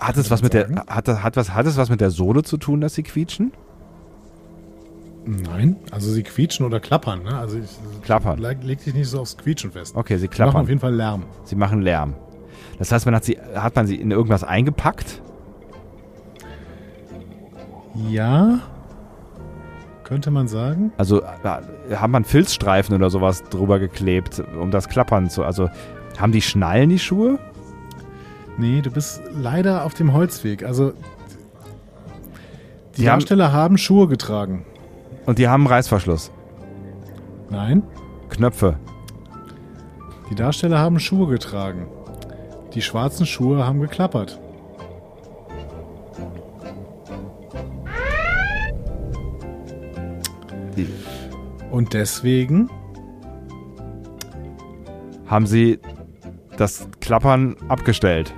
Hat 0.00 0.16
es 0.16 0.30
was 0.30 0.42
mit 0.42 0.54
der, 0.54 0.62
sagen. 0.68 0.80
hat, 0.88 1.08
das- 1.08 1.22
hat, 1.22 1.36
was, 1.36 1.52
hat 1.54 1.66
es 1.66 1.76
was 1.76 1.90
mit 1.90 2.00
der 2.00 2.10
Sohle 2.10 2.42
zu 2.42 2.56
tun, 2.56 2.80
dass 2.80 2.94
sie 2.94 3.02
quietschen? 3.02 3.52
Nein. 5.26 5.76
Also 5.90 6.10
sie 6.10 6.22
quietschen 6.22 6.64
oder 6.64 6.80
klappern, 6.80 7.22
ne? 7.22 7.36
Also 7.36 7.58
ich 7.58 8.02
Klappern. 8.02 8.38
leg, 8.38 8.58
leg 8.62 8.82
dich 8.82 8.94
nicht 8.94 9.08
so 9.08 9.20
aufs 9.20 9.36
Quietschen 9.36 9.70
fest. 9.70 9.94
Okay, 9.94 10.14
sie 10.14 10.20
Sie 10.20 10.26
machen 10.26 10.34
klappern. 10.34 10.62
auf 10.62 10.68
jeden 10.68 10.80
Fall 10.80 10.94
Lärm. 10.94 11.24
Sie 11.44 11.56
machen 11.56 11.82
Lärm. 11.82 12.14
Das 12.78 12.90
heißt, 12.90 13.04
man 13.04 13.14
hat 13.14 13.24
sie, 13.24 13.38
hat 13.54 13.76
man 13.76 13.86
sie 13.86 13.96
in 13.96 14.10
irgendwas 14.10 14.42
eingepackt? 14.44 15.20
Ja. 18.08 18.60
Könnte 20.04 20.30
man 20.30 20.48
sagen. 20.48 20.92
Also 20.96 21.22
äh, 21.22 21.94
haben 21.96 22.10
man 22.12 22.24
Filzstreifen 22.24 22.94
oder 22.94 23.10
sowas 23.10 23.44
drüber 23.44 23.78
geklebt, 23.78 24.42
um 24.60 24.70
das 24.70 24.88
Klappern 24.88 25.28
zu. 25.30 25.44
Also 25.44 25.68
haben 26.18 26.32
die 26.32 26.42
Schnallen 26.42 26.88
die 26.90 26.98
Schuhe? 26.98 27.38
Nee, 28.60 28.82
du 28.82 28.90
bist 28.90 29.22
leider 29.32 29.84
auf 29.86 29.94
dem 29.94 30.12
Holzweg. 30.12 30.64
Also 30.64 30.90
die 32.96 33.02
Die 33.02 33.08
haben- 33.08 33.20
Darsteller 33.20 33.52
haben 33.52 33.78
Schuhe 33.78 34.06
getragen. 34.06 34.66
Und 35.24 35.38
die 35.38 35.48
haben 35.48 35.66
Reißverschluss. 35.66 36.30
Nein. 37.48 37.82
Knöpfe. 38.28 38.76
Die 40.30 40.34
Darsteller 40.34 40.78
haben 40.78 41.00
Schuhe 41.00 41.26
getragen. 41.28 41.86
Die 42.74 42.82
schwarzen 42.82 43.24
Schuhe 43.24 43.66
haben 43.66 43.80
geklappert. 43.80 44.38
Die 50.76 50.86
Und 51.70 51.92
deswegen, 51.94 52.68
haben 55.26 55.46
sie 55.46 55.78
das 56.56 56.88
Klappern 57.00 57.56
abgestellt. 57.68 58.34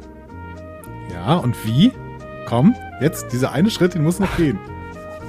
Ja, 1.13 1.37
und 1.37 1.57
wie? 1.67 1.93
Komm, 2.47 2.75
jetzt, 3.01 3.33
dieser 3.33 3.53
eine 3.53 3.71
Schritt, 3.71 3.95
den 3.95 4.03
muss 4.03 4.19
noch 4.19 4.37
gehen. 4.37 4.59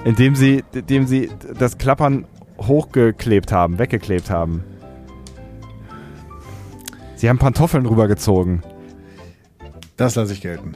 Indem 0.06 0.36
sie, 0.36 0.64
indem 0.74 1.08
sie 1.08 1.30
das 1.58 1.78
Klappern 1.78 2.26
hochgeklebt 2.60 3.52
haben, 3.52 3.80
weggeklebt 3.80 4.30
haben. 4.30 4.64
Sie 7.16 7.30
haben 7.30 7.40
Pantoffeln 7.40 7.86
rübergezogen. 7.86 8.64
Das 9.96 10.16
lasse 10.16 10.34
ich 10.34 10.42
gelten. 10.42 10.76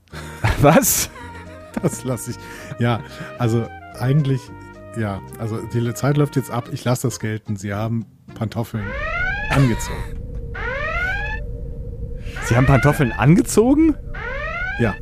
Was? 0.60 1.10
Das 1.82 2.04
lasse 2.04 2.32
ich. 2.32 2.36
Ja, 2.78 3.00
also 3.38 3.66
eigentlich, 3.98 4.40
ja, 4.96 5.20
also 5.38 5.58
die 5.72 5.94
Zeit 5.94 6.16
läuft 6.16 6.36
jetzt 6.36 6.50
ab. 6.50 6.68
Ich 6.72 6.84
lasse 6.84 7.08
das 7.08 7.18
gelten. 7.20 7.56
Sie 7.56 7.74
haben 7.74 8.06
Pantoffeln 8.34 8.86
angezogen. 9.50 10.18
Sie 12.44 12.56
haben 12.56 12.66
Pantoffeln 12.66 13.12
angezogen? 13.12 13.96
Ja. 14.78 14.94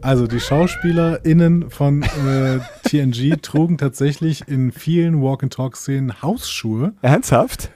Also 0.00 0.26
die 0.26 0.40
SchauspielerInnen 0.40 1.70
von 1.70 2.02
äh, 2.02 2.58
TNG 2.84 3.36
trugen 3.40 3.78
tatsächlich 3.78 4.48
in 4.48 4.72
vielen 4.72 5.22
Walk-and-Talk-Szenen 5.22 6.22
Hausschuhe, 6.22 6.94
Ernsthaft? 7.02 7.70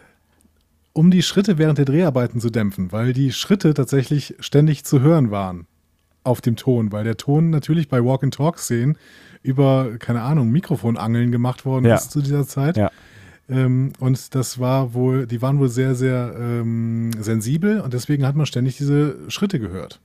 um 0.93 1.11
die 1.11 1.23
Schritte 1.23 1.59
während 1.59 1.79
der 1.79 1.85
Dreharbeiten 1.85 2.41
zu 2.41 2.51
dämpfen, 2.51 2.91
weil 2.91 3.13
die 3.13 3.33
Schritte 3.33 3.75
tatsächlich 3.75 4.35
ständig 4.41 4.85
zu 4.85 5.01
hören 5.01 5.31
waren 5.31 5.67
auf 6.25 6.41
dem 6.41 6.57
Ton, 6.57 6.91
weil 6.91 7.05
der 7.05 7.17
Ton 7.17 7.51
natürlich 7.51 7.89
bei 7.89 8.03
Walk-and-Talk-Szenen 8.05 8.99
über, 9.43 9.91
keine 10.01 10.23
Ahnung, 10.23 10.51
Mikrofonangeln 10.51 11.31
gemacht 11.31 11.65
worden 11.65 11.85
Ja. 11.85 11.95
ist 11.95 12.11
zu 12.11 12.21
dieser 12.23 12.45
Zeit. 12.49 12.77
Ja. 12.77 12.91
Ähm, 13.49 13.93
und 14.01 14.35
das 14.35 14.59
war 14.59 14.93
wohl, 14.95 15.27
die 15.29 15.41
waren 15.41 15.61
wohl 15.61 15.69
sehr, 15.69 15.95
sehr 15.95 16.35
ähm, 16.37 17.13
sensibel 17.21 17.81
und 17.81 17.95
deswegen 17.95 18.27
hat 18.27 18.35
man 18.35 18.47
ständig 18.47 18.77
diese 18.77 19.17
Schritte 19.29 19.61
gehört. 19.61 20.01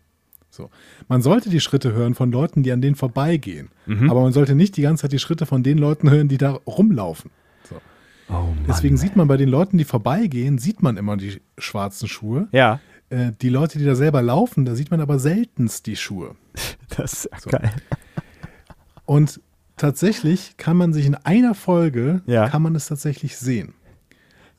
So. 0.52 0.70
Man 1.08 1.22
sollte 1.22 1.50
die 1.50 1.60
Schritte 1.62 1.94
hören 1.94 2.14
von 2.14 2.32
Leuten, 2.32 2.62
die 2.62 2.72
an 2.72 2.82
denen 2.82 2.96
vorbeigehen. 2.96 3.70
Mhm. 3.88 4.10
Aber 4.12 4.22
man 4.22 4.34
sollte 4.34 4.54
nicht 4.54 4.76
die 4.78 4.82
ganze 4.84 5.04
Zeit 5.04 5.14
die 5.14 5.20
Schritte 5.20 5.46
von 5.46 5.64
den 5.64 5.78
Leuten 5.78 6.10
hören, 6.12 6.28
die 6.28 6.38
da 6.38 6.52
rumlaufen. 6.68 7.32
So. 7.70 7.76
Oh 8.30 8.34
Mann. 8.34 8.58
Deswegen 8.68 8.98
sieht 8.98 9.16
man 9.16 9.28
bei 9.28 9.38
den 9.38 9.48
Leuten, 9.50 9.78
die 9.78 9.86
vorbeigehen, 9.86 10.58
sieht 10.58 10.84
man 10.84 10.98
immer 10.98 11.16
die 11.18 11.42
schwarzen 11.58 12.08
Schuhe. 12.08 12.48
Ja, 12.52 12.80
Äh, 13.10 13.32
die 13.42 13.50
Leute, 13.50 13.78
die 13.80 13.84
da 13.86 13.96
selber 13.96 14.22
laufen, 14.22 14.64
da 14.66 14.76
sieht 14.76 14.92
man 14.92 15.02
aber 15.02 15.20
seltenst 15.20 15.86
die 15.88 15.96
Schuhe. 15.98 16.36
das 16.98 17.14
ist 17.26 17.30
ja 17.32 17.40
So. 17.40 17.50
geil. 17.50 17.72
Und 19.06 19.42
tatsächlich 19.78 20.56
kann 20.58 20.78
man 20.78 20.94
sich 20.94 21.06
in 21.06 21.16
einer 21.16 21.56
Folge, 21.56 22.22
Ja. 22.26 22.48
kann 22.50 22.62
man 22.62 22.76
es 22.76 22.88
tatsächlich 22.88 23.38
sehen. 23.38 23.74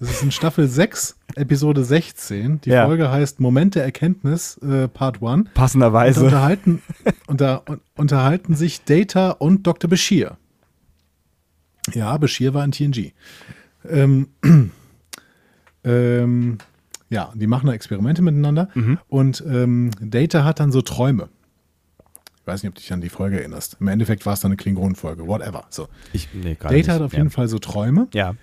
Das 0.03 0.11
ist 0.11 0.23
in 0.25 0.33
Staffel 0.33 0.67
6, 0.67 1.17
Episode 1.37 1.85
16. 1.85 2.61
Die 2.63 2.71
Ja. 2.71 2.87
Folge 2.87 3.09
heißt 3.13 3.39
Moment 3.39 3.77
der 3.77 3.85
Erkenntnis, 3.85 4.59
äh, 4.59 4.89
Part 4.89 5.23
1. 5.23 5.45
Da 5.45 5.51
Passenderweise. 5.55 6.25
unterhalten, 6.25 6.83
unter, 7.29 7.63
un- 7.69 7.81
unterhalten 7.97 8.57
sich 8.57 8.83
Data 8.83 9.31
und 9.31 9.65
Dr. 9.65 9.89
Bashir. 9.89 10.37
Ja, 11.95 12.17
Bashir 12.19 12.53
war 12.53 12.65
in 12.65 12.73
TNG. 12.73 13.13
Ähm, 13.89 14.27
ähm, 15.85 16.59
ja, 17.09 17.33
die 17.37 17.47
machen 17.47 17.69
da 17.69 17.73
Experimente 17.73 18.23
miteinander 18.23 18.71
und 19.09 19.45
ähm, 19.47 19.93
Data 20.01 20.43
hat 20.45 20.59
dann 20.59 20.73
so 20.73 20.83
Träume. 20.83 21.29
Ich 22.41 22.47
weiß 22.49 22.65
nicht, 22.65 22.71
ob 22.71 22.75
du 22.75 22.81
dich 22.81 22.93
an 22.93 23.01
die 23.01 23.09
Folge 23.09 23.39
erinnerst. 23.39 23.77
Im 23.79 23.87
Endeffekt 23.87 24.27
war 24.27 24.33
es 24.33 24.41
dann 24.41 24.51
eine 24.51 24.57
Klingonenfolge, 24.57 25.29
whatever. 25.29 25.65
So. 25.71 25.87
Ich, 26.13 26.29
nee, 26.35 26.57
Data 26.59 26.73
nicht. 26.75 26.89
hat 26.89 27.03
auf 27.03 27.13
jeden 27.13 27.27
ja. 27.27 27.31
Fall 27.31 27.47
so 27.47 27.61
Träume. 27.61 28.09
Ja. 28.15 28.35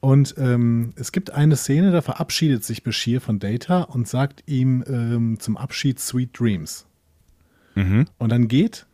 Und 0.00 0.34
ähm, 0.38 0.92
es 0.96 1.10
gibt 1.10 1.30
eine 1.32 1.56
Szene, 1.56 1.90
da 1.90 2.02
verabschiedet 2.02 2.62
sich 2.64 2.82
Bashir 2.84 3.20
von 3.20 3.38
Data 3.40 3.82
und 3.82 4.06
sagt 4.06 4.44
ihm 4.46 4.84
ähm, 4.86 5.40
zum 5.40 5.56
Abschied 5.56 5.98
Sweet 5.98 6.38
Dreams. 6.38 6.86
Mhm. 7.74 8.06
Und 8.18 8.28
dann 8.30 8.46
geht 8.48 8.86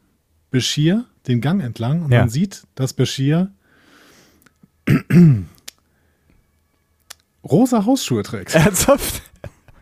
Bashir 0.50 1.04
den 1.26 1.40
Gang 1.42 1.62
entlang 1.62 2.02
und 2.02 2.12
Ja. 2.12 2.20
man 2.20 2.28
sieht, 2.30 2.62
dass 2.74 2.92
Bashir 2.94 3.50
rosa 7.44 7.84
Hausschuhe 7.84 8.22
trägt. 8.22 8.54
Ernsthaft? 8.54 9.22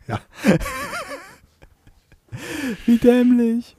Ja. 0.09 0.21
Wie 2.87 2.97
dämlich. 2.99 3.77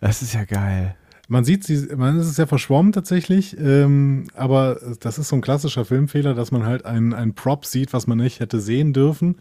Das 0.00 0.22
ist 0.22 0.34
ja 0.34 0.44
geil. 0.44 0.96
Man 1.28 1.44
sieht 1.44 1.64
sie, 1.64 1.88
man 1.96 2.18
ist 2.18 2.26
es 2.26 2.36
ja 2.36 2.46
verschwommen 2.46 2.92
tatsächlich, 2.92 3.58
ähm, 3.58 4.26
aber 4.34 4.78
das 5.00 5.18
ist 5.18 5.28
so 5.28 5.36
ein 5.36 5.42
klassischer 5.42 5.84
Filmfehler, 5.84 6.34
dass 6.34 6.50
man 6.50 6.64
halt 6.66 6.84
einen, 6.84 7.14
einen 7.14 7.34
Prop 7.34 7.64
sieht, 7.64 7.92
was 7.92 8.06
man 8.06 8.18
nicht 8.18 8.40
hätte 8.40 8.60
sehen 8.60 8.92
dürfen. 8.92 9.36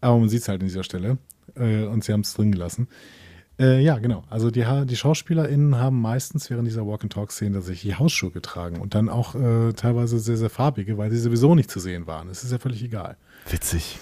Aber 0.00 0.18
man 0.18 0.28
sieht 0.28 0.42
es 0.42 0.48
halt 0.48 0.60
an 0.60 0.68
dieser 0.68 0.84
Stelle. 0.84 1.18
Äh, 1.56 1.84
und 1.84 2.04
sie 2.04 2.12
haben 2.12 2.20
es 2.20 2.34
drin 2.34 2.52
gelassen. 2.52 2.88
Äh, 3.58 3.82
ja, 3.82 3.98
genau. 3.98 4.22
Also 4.30 4.50
die, 4.50 4.64
die 4.84 4.96
SchauspielerInnen 4.96 5.76
haben 5.76 6.00
meistens 6.00 6.48
während 6.48 6.68
dieser 6.68 6.86
Walk-and-Talk-Szene 6.86 7.56
tatsächlich 7.56 7.98
Hausschuhe 7.98 8.30
getragen 8.30 8.80
und 8.80 8.94
dann 8.94 9.08
auch 9.08 9.34
äh, 9.34 9.72
teilweise 9.72 10.20
sehr, 10.20 10.36
sehr 10.36 10.50
farbige, 10.50 10.96
weil 10.96 11.10
sie 11.10 11.18
sowieso 11.18 11.56
nicht 11.56 11.70
zu 11.70 11.80
sehen 11.80 12.06
waren. 12.06 12.28
Es 12.28 12.44
ist 12.44 12.52
ja 12.52 12.58
völlig 12.58 12.82
egal. 12.84 13.16
Witzig. 13.50 13.98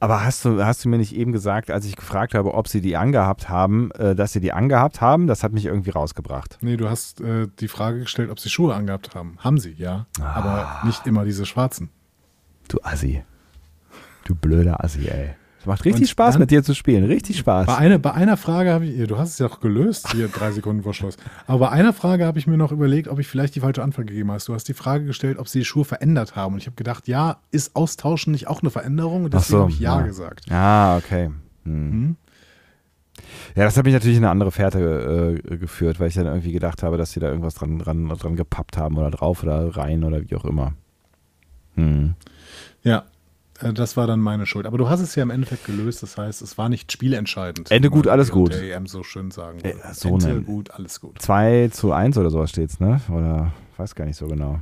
Aber 0.00 0.24
hast 0.24 0.44
du, 0.44 0.64
hast 0.64 0.84
du 0.84 0.88
mir 0.88 0.98
nicht 0.98 1.14
eben 1.14 1.32
gesagt, 1.32 1.70
als 1.70 1.84
ich 1.86 1.96
gefragt 1.96 2.34
habe, 2.34 2.54
ob 2.54 2.68
sie 2.68 2.80
die 2.80 2.96
angehabt 2.96 3.48
haben, 3.48 3.90
äh, 3.92 4.14
dass 4.14 4.32
sie 4.32 4.40
die 4.40 4.52
angehabt 4.52 5.00
haben? 5.00 5.26
Das 5.26 5.42
hat 5.42 5.52
mich 5.52 5.66
irgendwie 5.66 5.90
rausgebracht. 5.90 6.58
Nee, 6.60 6.76
du 6.76 6.88
hast 6.88 7.20
äh, 7.20 7.48
die 7.60 7.68
Frage 7.68 8.00
gestellt, 8.00 8.30
ob 8.30 8.40
sie 8.40 8.50
Schuhe 8.50 8.74
angehabt 8.74 9.14
haben. 9.14 9.36
Haben 9.38 9.58
sie, 9.58 9.72
ja. 9.72 10.06
Aber 10.20 10.80
nicht 10.84 11.06
immer 11.06 11.24
diese 11.24 11.46
schwarzen. 11.46 11.90
Du 12.68 12.78
Assi. 12.82 13.22
Du 14.24 14.34
blöder 14.34 14.82
Assi, 14.82 15.08
ey. 15.08 15.34
Macht 15.66 15.84
richtig 15.84 16.02
Und 16.02 16.08
Spaß, 16.08 16.38
mit 16.38 16.50
dir 16.50 16.62
zu 16.62 16.74
spielen. 16.74 17.04
Richtig 17.04 17.38
Spaß. 17.38 17.66
Bei 17.66 17.76
einer, 17.76 17.98
bei 17.98 18.12
einer 18.12 18.36
Frage 18.36 18.72
habe 18.72 18.86
ich, 18.86 19.06
du 19.06 19.18
hast 19.18 19.30
es 19.30 19.38
ja 19.38 19.46
auch 19.46 19.60
gelöst, 19.60 20.12
hier 20.12 20.28
drei 20.28 20.52
Sekunden 20.52 20.82
vor 20.82 20.94
Schluss. 20.94 21.16
Aber 21.46 21.58
bei 21.60 21.68
einer 21.70 21.92
Frage 21.92 22.26
habe 22.26 22.38
ich 22.38 22.46
mir 22.46 22.56
noch 22.56 22.72
überlegt, 22.72 23.08
ob 23.08 23.18
ich 23.18 23.26
vielleicht 23.26 23.54
die 23.54 23.60
falsche 23.60 23.82
Antwort 23.82 24.06
gegeben 24.06 24.30
hast. 24.30 24.48
Du 24.48 24.54
hast 24.54 24.68
die 24.68 24.74
Frage 24.74 25.04
gestellt, 25.04 25.38
ob 25.38 25.48
sie 25.48 25.60
die 25.60 25.64
Schuhe 25.64 25.84
verändert 25.84 26.36
haben. 26.36 26.54
Und 26.54 26.60
ich 26.60 26.66
habe 26.66 26.76
gedacht, 26.76 27.08
ja, 27.08 27.38
ist 27.50 27.76
Austauschen 27.76 28.32
nicht 28.32 28.48
auch 28.48 28.62
eine 28.62 28.70
Veränderung? 28.70 29.24
Und 29.24 29.34
deswegen 29.34 29.58
so, 29.58 29.62
habe 29.62 29.72
ich 29.72 29.80
ja, 29.80 30.00
ja. 30.00 30.06
gesagt. 30.06 30.50
Ah, 30.50 30.96
okay. 30.96 31.30
Hm. 31.64 31.92
Hm? 31.92 32.16
Ja, 33.54 33.64
das 33.64 33.76
hat 33.76 33.84
mich 33.84 33.94
natürlich 33.94 34.16
in 34.16 34.24
eine 34.24 34.30
andere 34.30 34.50
Fährte 34.50 35.40
äh, 35.48 35.56
geführt, 35.56 36.00
weil 36.00 36.08
ich 36.08 36.14
dann 36.14 36.26
irgendwie 36.26 36.52
gedacht 36.52 36.82
habe, 36.82 36.96
dass 36.96 37.12
sie 37.12 37.20
da 37.20 37.28
irgendwas 37.28 37.54
dran, 37.54 37.78
dran, 37.78 38.08
dran 38.08 38.36
gepappt 38.36 38.76
haben 38.76 38.98
oder 38.98 39.10
drauf 39.10 39.42
oder 39.42 39.76
rein 39.76 40.02
oder 40.02 40.20
wie 40.28 40.34
auch 40.34 40.44
immer. 40.44 40.72
Hm. 41.76 42.14
Ja, 42.82 43.04
das 43.60 43.96
war 43.96 44.06
dann 44.06 44.20
meine 44.20 44.46
Schuld. 44.46 44.66
Aber 44.66 44.78
du 44.78 44.88
hast 44.88 45.00
es 45.00 45.14
ja 45.14 45.22
im 45.22 45.30
Endeffekt 45.30 45.64
gelöst. 45.64 46.02
Das 46.02 46.18
heißt, 46.18 46.42
es 46.42 46.58
war 46.58 46.68
nicht 46.68 46.90
spielentscheidend. 46.90 47.70
Ende 47.70 47.88
gut, 47.90 48.08
alles 48.08 48.30
gut. 48.30 48.52
unter 48.52 48.62
EM 48.62 48.86
so 48.86 49.02
schön 49.02 49.30
sagen 49.30 49.62
würde. 49.62 49.78
Ja, 49.78 49.94
so 49.94 50.08
Ende 50.08 50.34
ne- 50.34 50.42
gut, 50.42 50.70
alles 50.72 51.00
gut. 51.00 51.20
2 51.22 51.68
zu 51.72 51.92
1 51.92 52.18
oder 52.18 52.30
sowas 52.30 52.50
steht's, 52.50 52.80
ne? 52.80 53.00
Oder 53.08 53.52
weiß 53.76 53.94
gar 53.94 54.06
nicht 54.06 54.16
so 54.16 54.26
genau. 54.26 54.60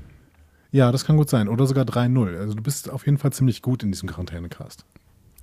Ja, 0.71 0.93
das 0.93 1.05
kann 1.05 1.17
gut 1.17 1.31
sein. 1.31 1.49
Oder 1.49 1.67
sogar 1.67 1.85
3-0. 1.85 2.39
Also 2.39 2.55
du 2.55 2.63
bist 2.63 2.91
auf 2.91 3.07
jeden 3.07 3.19
Fall 3.19 3.33
ziemlich 3.33 3.63
gut 3.63 3.83
in 3.83 3.93
diesem 3.93 4.09
Quarantänecast. 4.09 4.85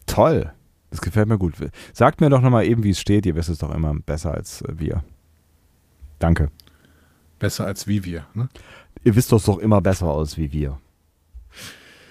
Toll. 0.06 0.52
Das 0.92 1.02
gefällt 1.02 1.28
mir 1.28 1.38
gut. 1.38 1.54
Sagt 1.94 2.20
mir 2.22 2.30
doch 2.30 2.42
nochmal 2.42 2.66
eben, 2.66 2.84
wie 2.84 2.90
es 2.92 3.00
steht. 3.00 3.26
Ihr 3.26 3.36
wisst 3.36 3.50
es 3.50 3.60
doch 3.60 3.74
immer 3.74 3.94
besser 3.94 4.34
als 4.34 4.62
äh, 4.64 4.80
wir. 4.80 5.04
Danke. 6.18 6.50
Besser 7.38 7.66
als 7.66 7.88
wie 7.88 8.04
wir. 8.04 8.26
Ne? 8.34 8.50
Ihr 9.04 9.16
wisst 9.16 9.32
doch 9.32 9.44
doch 9.44 9.60
immer 9.60 9.82
besser 9.82 10.08
aus 10.08 10.38
wie 10.38 10.52
wir. 10.52 10.80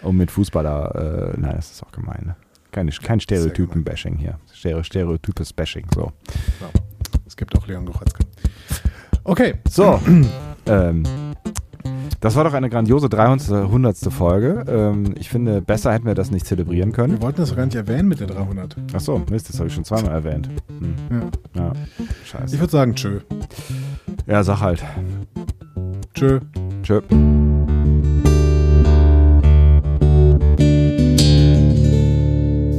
Und 0.03 0.17
mit 0.17 0.31
Fußballer, 0.31 1.33
äh, 1.35 1.41
nein, 1.41 1.55
das 1.57 1.73
ist 1.73 1.83
auch 1.83 1.93
gemein. 1.93 2.23
Ne? 2.27 2.37
Keine, 2.71 2.91
kein 2.93 3.19
Stereotypen-Bashing 3.21 4.17
hier. 4.17 4.39
Stere 4.55 4.85
Stereotypes 4.85 5.53
Bashing. 5.53 5.87
So. 5.95 6.13
Ja. 6.61 6.69
Es 7.27 7.37
gibt 7.37 7.57
auch 7.59 7.67
Leon 7.67 7.87
Goretzka. 7.87 8.21
Okay, 9.25 9.55
So. 9.69 10.01
ähm, 10.67 11.03
das 12.21 12.35
war 12.35 12.43
doch 12.45 12.53
eine 12.55 12.69
grandiose 12.69 13.09
300. 13.09 13.97
Folge. 14.13 14.65
Ähm, 14.69 15.15
ich 15.19 15.29
finde, 15.29 15.61
besser 15.63 15.93
hätten 15.93 16.07
wir 16.07 16.15
das 16.15 16.31
nicht 16.31 16.47
zelebrieren 16.47 16.91
wir 16.91 16.95
können. 16.97 17.23
wollten 17.23 17.41
das 17.41 17.55
gar 17.55 17.65
nicht 17.65 17.77
erwähnen 17.77 18.09
mit 18.09 18.19
der 18.21 18.27
300. 18.27 18.77
Achso, 18.93 19.23
Mist, 19.31 19.49
das 19.49 19.59
habe 19.59 19.69
ich 19.69 19.75
schon 19.75 19.85
zweimal 19.85 20.13
erwähnt. 20.13 20.49
Hm. 20.69 20.95
Ja. 21.55 21.63
Ja, 21.63 21.73
Ich 22.23 22.29
scheiße. 22.29 22.59
würde 22.59 22.71
sagen, 22.73 22.95
tschö. 22.95 23.21
Ja, 24.27 24.43
sag 24.43 24.61
halt. 24.61 24.85
Tschö. 26.15 26.41
Tschö. 26.83 27.01